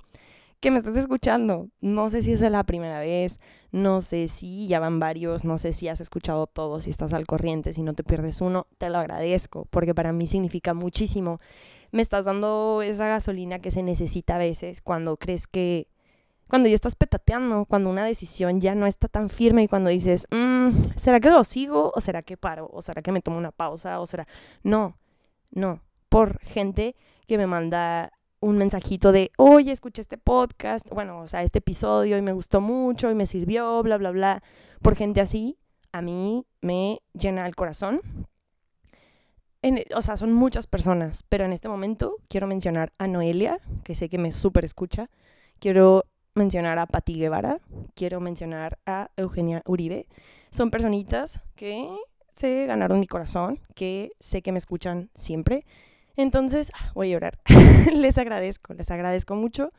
que 0.60 0.72
me 0.72 0.78
estás 0.78 0.98
escuchando. 0.98 1.70
No 1.82 2.10
sé 2.10 2.24
si 2.24 2.34
es 2.34 2.42
la 2.42 2.64
primera 2.64 3.00
vez, 3.00 3.40
no 3.72 4.02
sé 4.02 4.28
si 4.28 4.68
ya 4.68 4.80
van 4.80 5.00
varios, 5.00 5.46
no 5.46 5.58
sé 5.58 5.74
si 5.74 5.88
has 5.88 6.02
escuchado 6.02 6.48
todos, 6.48 6.84
si 6.84 6.90
estás 6.90 7.14
al 7.14 7.28
corriente, 7.28 7.74
si 7.74 7.84
no 7.84 7.94
te 7.94 8.04
pierdes 8.04 8.42
uno, 8.42 8.68
te 8.78 8.90
lo 8.90 8.98
agradezco, 8.98 9.66
porque 9.70 9.94
para 9.94 10.14
mí 10.14 10.28
significa 10.28 10.74
muchísimo. 10.74 11.40
Me 11.92 12.02
estás 12.02 12.26
dando 12.26 12.82
esa 12.82 13.08
gasolina 13.08 13.60
que 13.60 13.72
se 13.72 13.84
necesita 13.84 14.36
a 14.36 14.40
veces 14.40 14.82
cuando 14.82 15.18
crees 15.18 15.48
que, 15.48 15.88
cuando 16.48 16.70
ya 16.70 16.76
estás 16.76 16.96
petateando, 16.96 17.66
cuando 17.66 17.90
una 17.90 18.06
decisión 18.06 18.62
ya 18.62 18.74
no 18.74 18.88
está 18.88 19.08
tan 19.08 19.30
firme 19.30 19.64
y 19.64 19.68
cuando 19.68 19.90
dices, 19.90 20.28
mm, 20.32 20.96
¿será 20.96 21.20
que 21.20 21.30
lo 21.30 21.44
sigo 21.44 21.92
o 21.94 22.02
será 22.02 22.24
que 22.24 22.38
paro? 22.38 22.70
¿O 22.74 22.82
será 22.82 23.02
que 23.02 23.12
me 23.12 23.22
tomo 23.22 23.38
una 23.38 23.52
pausa? 23.52 24.00
¿O 24.00 24.08
será... 24.08 24.28
No, 24.64 24.98
no, 25.52 25.82
por 26.10 26.40
gente 26.40 26.96
que 27.28 27.38
me 27.38 27.48
manda 27.48 28.17
un 28.40 28.58
mensajito 28.58 29.12
de, 29.12 29.32
oye, 29.38 29.72
escuché 29.72 30.02
este 30.02 30.18
podcast, 30.18 30.90
bueno, 30.90 31.20
o 31.22 31.28
sea, 31.28 31.44
este 31.44 31.60
episodio 31.60 32.18
y 32.18 32.22
me 32.22 32.34
gustó 32.34 32.62
mucho 32.62 33.10
y 33.10 33.16
me 33.16 33.26
sirvió, 33.26 33.82
bla, 33.84 33.98
bla, 33.98 34.12
bla. 34.12 34.44
Por 34.82 34.96
gente 34.96 35.22
así, 35.22 35.58
a 35.92 36.02
mí 36.02 36.46
me 36.62 37.02
llena 37.14 37.48
el 37.48 37.56
corazón. 37.56 38.02
o 39.96 40.02
sea, 40.02 40.18
son 40.18 40.34
muchas 40.34 40.68
personas, 40.68 41.24
pero 41.30 41.46
en 41.46 41.54
este 41.54 41.68
momento 41.68 42.18
quiero 42.28 42.48
mencionar 42.48 42.94
a 42.98 43.08
Noelia, 43.08 43.60
que 43.84 43.96
sé 43.96 44.10
que 44.10 44.18
me 44.18 44.32
súper 44.32 44.66
escucha. 44.66 45.10
Quiero 45.60 46.04
mencionar 46.36 46.78
a 46.78 46.86
Pati 46.86 47.16
Guevara, 47.16 47.60
quiero 47.96 48.20
mencionar 48.20 48.78
a 48.86 49.10
Eugenia 49.18 49.64
Uribe. 49.66 50.08
Son 50.52 50.70
personitas 50.70 51.42
que 51.56 51.90
se 52.36 52.68
ganaron 52.68 53.00
mi 53.00 53.08
corazón, 53.08 53.60
que 53.74 54.12
sé 54.20 54.44
que 54.44 54.52
me 54.52 54.60
escuchan 54.60 55.10
siempre 55.16 55.66
entonces, 56.18 56.72
ah, 56.74 56.92
voy 56.96 57.10
a 57.10 57.14
llorar. 57.14 57.40
les 57.94 58.18
agradezco, 58.18 58.74
les 58.74 58.92
agradezco 58.92 59.36
mucho 59.36 59.72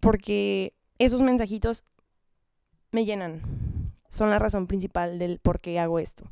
porque 0.00 0.74
esos 0.98 1.22
mensajitos 1.22 1.84
me 2.90 3.04
llenan. 3.04 3.42
Son 4.10 4.30
la 4.30 4.38
razón 4.38 4.66
principal 4.66 5.18
del 5.18 5.38
por 5.38 5.60
qué 5.60 5.78
hago 5.78 5.98
esto. 5.98 6.24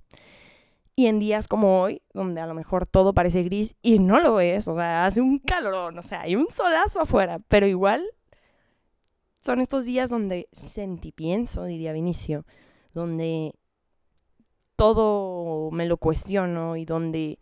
Y 0.96 1.06
en 1.06 1.18
días 1.18 1.46
como 1.46 1.82
hoy, 1.82 2.02
donde 2.14 2.40
a 2.40 2.46
lo 2.46 2.54
mejor 2.54 2.86
todo 2.86 3.12
parece 3.12 3.42
gris 3.42 3.74
y 3.82 3.98
no 3.98 4.20
lo 4.20 4.40
es, 4.40 4.66
o 4.66 4.74
sea, 4.74 5.04
hace 5.04 5.20
un 5.20 5.38
calorón, 5.38 5.98
o 5.98 6.02
sea, 6.02 6.22
hay 6.22 6.36
un 6.36 6.48
solazo 6.50 7.00
afuera, 7.02 7.38
pero 7.48 7.66
igual 7.66 8.02
son 9.40 9.60
estos 9.60 9.84
días 9.84 10.08
donde 10.08 10.48
sentipienso, 10.52 11.64
diría 11.64 11.92
Vinicio, 11.92 12.46
donde 12.94 13.52
todo 14.74 15.70
me 15.70 15.86
lo 15.86 15.98
cuestiono 15.98 16.76
y 16.76 16.86
donde 16.86 17.38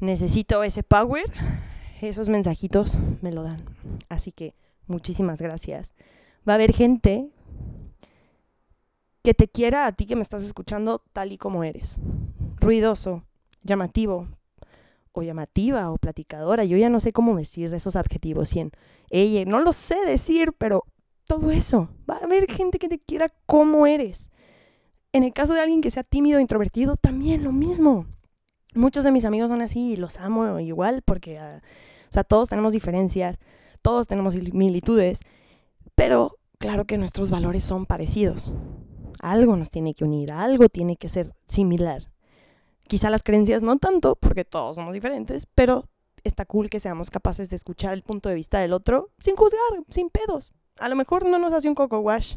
necesito 0.00 0.62
ese 0.62 0.82
power, 0.82 1.24
esos 2.00 2.28
mensajitos 2.28 2.98
me 3.20 3.32
lo 3.32 3.42
dan. 3.42 3.64
Así 4.08 4.32
que 4.32 4.54
muchísimas 4.86 5.40
gracias. 5.40 5.92
Va 6.48 6.54
a 6.54 6.56
haber 6.56 6.72
gente 6.72 7.30
que 9.22 9.34
te 9.34 9.48
quiera 9.48 9.86
a 9.86 9.92
ti 9.92 10.06
que 10.06 10.16
me 10.16 10.22
estás 10.22 10.42
escuchando 10.42 11.02
tal 11.12 11.32
y 11.32 11.38
como 11.38 11.64
eres. 11.64 11.98
Ruidoso, 12.56 13.24
llamativo, 13.62 14.28
o 15.12 15.22
llamativa, 15.22 15.90
o 15.90 15.98
platicadora. 15.98 16.64
Yo 16.64 16.76
ya 16.76 16.88
no 16.88 17.00
sé 17.00 17.12
cómo 17.12 17.36
decir 17.36 17.72
esos 17.74 17.96
adjetivos. 17.96 18.54
Y 18.54 18.60
en 18.60 18.72
ella, 19.10 19.44
no 19.44 19.60
lo 19.60 19.72
sé 19.72 19.96
decir, 20.06 20.52
pero 20.56 20.84
todo 21.26 21.50
eso. 21.50 21.90
Va 22.08 22.16
a 22.16 22.24
haber 22.24 22.50
gente 22.50 22.78
que 22.78 22.88
te 22.88 22.98
quiera 22.98 23.28
como 23.46 23.86
eres. 23.86 24.30
En 25.12 25.24
el 25.24 25.32
caso 25.32 25.54
de 25.54 25.60
alguien 25.60 25.80
que 25.80 25.90
sea 25.90 26.04
tímido 26.04 26.38
o 26.38 26.40
introvertido, 26.40 26.96
también 26.96 27.42
lo 27.42 27.52
mismo 27.52 28.06
muchos 28.74 29.04
de 29.04 29.12
mis 29.12 29.24
amigos 29.24 29.50
son 29.50 29.62
así 29.62 29.92
y 29.92 29.96
los 29.96 30.18
amo 30.18 30.58
igual 30.60 31.02
porque, 31.02 31.38
ah, 31.38 31.62
o 32.08 32.12
sea, 32.12 32.24
todos 32.24 32.48
tenemos 32.48 32.72
diferencias, 32.72 33.38
todos 33.82 34.08
tenemos 34.08 34.34
similitudes, 34.34 35.20
pero 35.94 36.38
claro 36.58 36.84
que 36.84 36.98
nuestros 36.98 37.30
valores 37.30 37.64
son 37.64 37.86
parecidos. 37.86 38.52
Algo 39.20 39.56
nos 39.56 39.70
tiene 39.70 39.94
que 39.94 40.04
unir, 40.04 40.32
algo 40.32 40.68
tiene 40.68 40.96
que 40.96 41.08
ser 41.08 41.34
similar. 41.46 42.10
Quizá 42.88 43.10
las 43.10 43.22
creencias 43.22 43.62
no 43.62 43.78
tanto, 43.78 44.16
porque 44.16 44.44
todos 44.44 44.76
somos 44.76 44.94
diferentes, 44.94 45.46
pero 45.54 45.88
está 46.24 46.44
cool 46.44 46.68
que 46.68 46.80
seamos 46.80 47.10
capaces 47.10 47.50
de 47.50 47.56
escuchar 47.56 47.92
el 47.94 48.02
punto 48.02 48.28
de 48.28 48.34
vista 48.34 48.58
del 48.58 48.72
otro 48.72 49.10
sin 49.20 49.36
juzgar, 49.36 49.84
sin 49.88 50.10
pedos. 50.10 50.52
A 50.78 50.88
lo 50.88 50.96
mejor 50.96 51.26
no 51.26 51.38
nos 51.38 51.52
hace 51.52 51.68
un 51.68 51.74
coco 51.74 52.00
wash, 52.00 52.36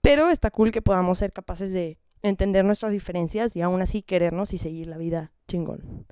pero 0.00 0.30
está 0.30 0.50
cool 0.50 0.72
que 0.72 0.82
podamos 0.82 1.18
ser 1.18 1.32
capaces 1.32 1.72
de 1.72 1.98
entender 2.22 2.64
nuestras 2.64 2.92
diferencias 2.92 3.54
y 3.56 3.62
aún 3.62 3.82
así 3.82 4.02
querernos 4.02 4.52
y 4.54 4.58
seguir 4.58 4.86
la 4.86 4.96
vida 4.96 5.32
chingón. 5.48 6.06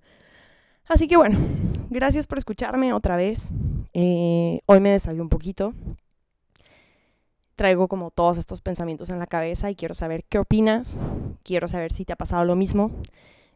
Así 0.88 1.06
que 1.06 1.16
bueno, 1.16 1.38
gracias 1.90 2.26
por 2.26 2.38
escucharme 2.38 2.92
otra 2.92 3.16
vez. 3.16 3.50
Eh, 3.92 4.60
hoy 4.66 4.80
me 4.80 4.90
desahogué 4.90 5.20
un 5.20 5.28
poquito. 5.28 5.74
Traigo 7.54 7.88
como 7.88 8.10
todos 8.10 8.36
estos 8.38 8.60
pensamientos 8.60 9.10
en 9.10 9.18
la 9.18 9.26
cabeza 9.26 9.70
y 9.70 9.76
quiero 9.76 9.94
saber 9.94 10.24
qué 10.24 10.38
opinas. 10.38 10.96
Quiero 11.42 11.68
saber 11.68 11.92
si 11.92 12.04
te 12.04 12.12
ha 12.12 12.16
pasado 12.16 12.44
lo 12.44 12.56
mismo. 12.56 12.90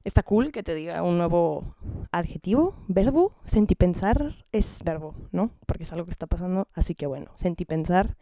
Está 0.03 0.23
cool 0.23 0.53
que 0.53 0.63
te 0.63 0.75
diga 0.75 1.03
un 1.03 1.19
nuevo 1.19 1.77
adjetivo, 2.11 2.75
verbo. 2.89 3.35
Sentipensar 3.45 4.47
es 4.53 4.81
verbo, 4.83 5.15
¿no? 5.33 5.51
Porque 5.67 5.83
es 5.83 5.93
algo 5.93 6.07
que 6.07 6.13
está 6.13 6.27
pasando. 6.27 6.69
Así 6.73 6.95
que 6.95 7.07
bueno, 7.07 7.31
sentipensar. 7.35 8.17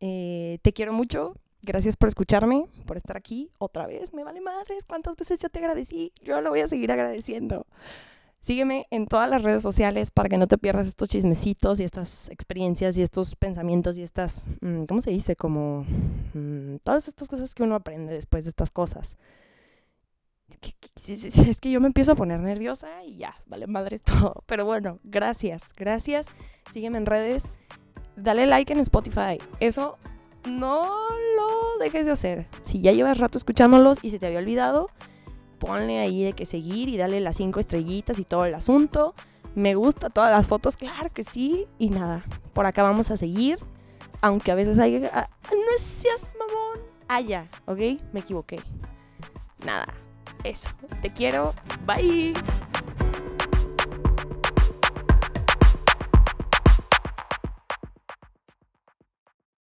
Eh, 0.00 0.58
te 0.62 0.72
quiero 0.72 0.92
mucho. 0.92 1.36
Gracias 1.62 1.96
por 1.96 2.08
escucharme, 2.08 2.66
por 2.84 2.96
estar 2.96 3.16
aquí 3.16 3.50
otra 3.58 3.86
vez. 3.86 4.12
Me 4.12 4.24
vale 4.24 4.40
madres, 4.40 4.84
cuántas 4.84 5.16
veces 5.16 5.40
yo 5.40 5.48
te 5.48 5.58
agradecí. 5.58 6.12
Yo 6.22 6.40
lo 6.40 6.50
voy 6.50 6.60
a 6.60 6.68
seguir 6.68 6.92
agradeciendo. 6.92 7.66
Sígueme 8.44 8.86
en 8.90 9.06
todas 9.06 9.26
las 9.30 9.42
redes 9.42 9.62
sociales 9.62 10.10
para 10.10 10.28
que 10.28 10.36
no 10.36 10.46
te 10.46 10.58
pierdas 10.58 10.86
estos 10.86 11.08
chismecitos 11.08 11.80
y 11.80 11.84
estas 11.84 12.28
experiencias 12.28 12.94
y 12.98 13.02
estos 13.02 13.36
pensamientos 13.36 13.96
y 13.96 14.02
estas, 14.02 14.44
mm, 14.60 14.84
¿cómo 14.84 15.00
se 15.00 15.12
dice? 15.12 15.34
Como 15.34 15.86
mm, 16.34 16.76
todas 16.84 17.08
estas 17.08 17.28
cosas 17.28 17.54
que 17.54 17.62
uno 17.62 17.74
aprende 17.74 18.12
después 18.12 18.44
de 18.44 18.50
estas 18.50 18.70
cosas. 18.70 19.16
Es 21.08 21.58
que 21.58 21.70
yo 21.70 21.80
me 21.80 21.86
empiezo 21.86 22.12
a 22.12 22.16
poner 22.16 22.40
nerviosa 22.40 23.02
y 23.02 23.16
ya, 23.16 23.34
vale 23.46 23.66
madre 23.66 23.98
todo. 24.04 24.44
Pero 24.44 24.66
bueno, 24.66 24.98
gracias, 25.04 25.72
gracias. 25.74 26.26
Sígueme 26.70 26.98
en 26.98 27.06
redes. 27.06 27.46
Dale 28.14 28.46
like 28.46 28.70
en 28.72 28.80
Spotify. 28.80 29.38
Eso 29.58 29.96
no 30.48 30.84
lo 31.36 31.78
dejes 31.80 32.06
de 32.06 32.12
hacer. 32.12 32.46
Si 32.62 32.80
ya 32.80 32.92
llevas 32.92 33.18
rato 33.18 33.38
escuchándolos 33.38 33.98
y 34.02 34.10
se 34.10 34.18
te 34.18 34.26
había 34.26 34.38
olvidado, 34.38 34.88
ponle 35.58 36.00
ahí 36.00 36.24
de 36.24 36.32
que 36.32 36.46
seguir 36.46 36.88
y 36.88 36.96
dale 36.96 37.20
las 37.20 37.36
cinco 37.36 37.60
estrellitas 37.60 38.18
y 38.18 38.24
todo 38.24 38.44
el 38.44 38.54
asunto. 38.54 39.14
Me 39.54 39.74
gusta 39.74 40.10
todas 40.10 40.30
las 40.30 40.46
fotos, 40.46 40.76
claro 40.76 41.10
que 41.12 41.24
sí. 41.24 41.66
Y 41.78 41.90
nada, 41.90 42.24
por 42.52 42.66
acá 42.66 42.82
vamos 42.82 43.10
a 43.10 43.16
seguir. 43.16 43.58
Aunque 44.20 44.50
a 44.50 44.54
veces 44.54 44.78
hay... 44.78 45.04
Ah, 45.12 45.28
no 45.50 45.78
seas 45.78 46.30
mamón. 46.38 46.86
Ah, 47.08 47.20
ya, 47.20 47.48
¿ok? 47.66 47.78
Me 48.12 48.20
equivoqué. 48.20 48.60
Nada, 49.64 49.86
eso. 50.42 50.68
Te 51.02 51.12
quiero. 51.12 51.54
Bye. 51.86 52.34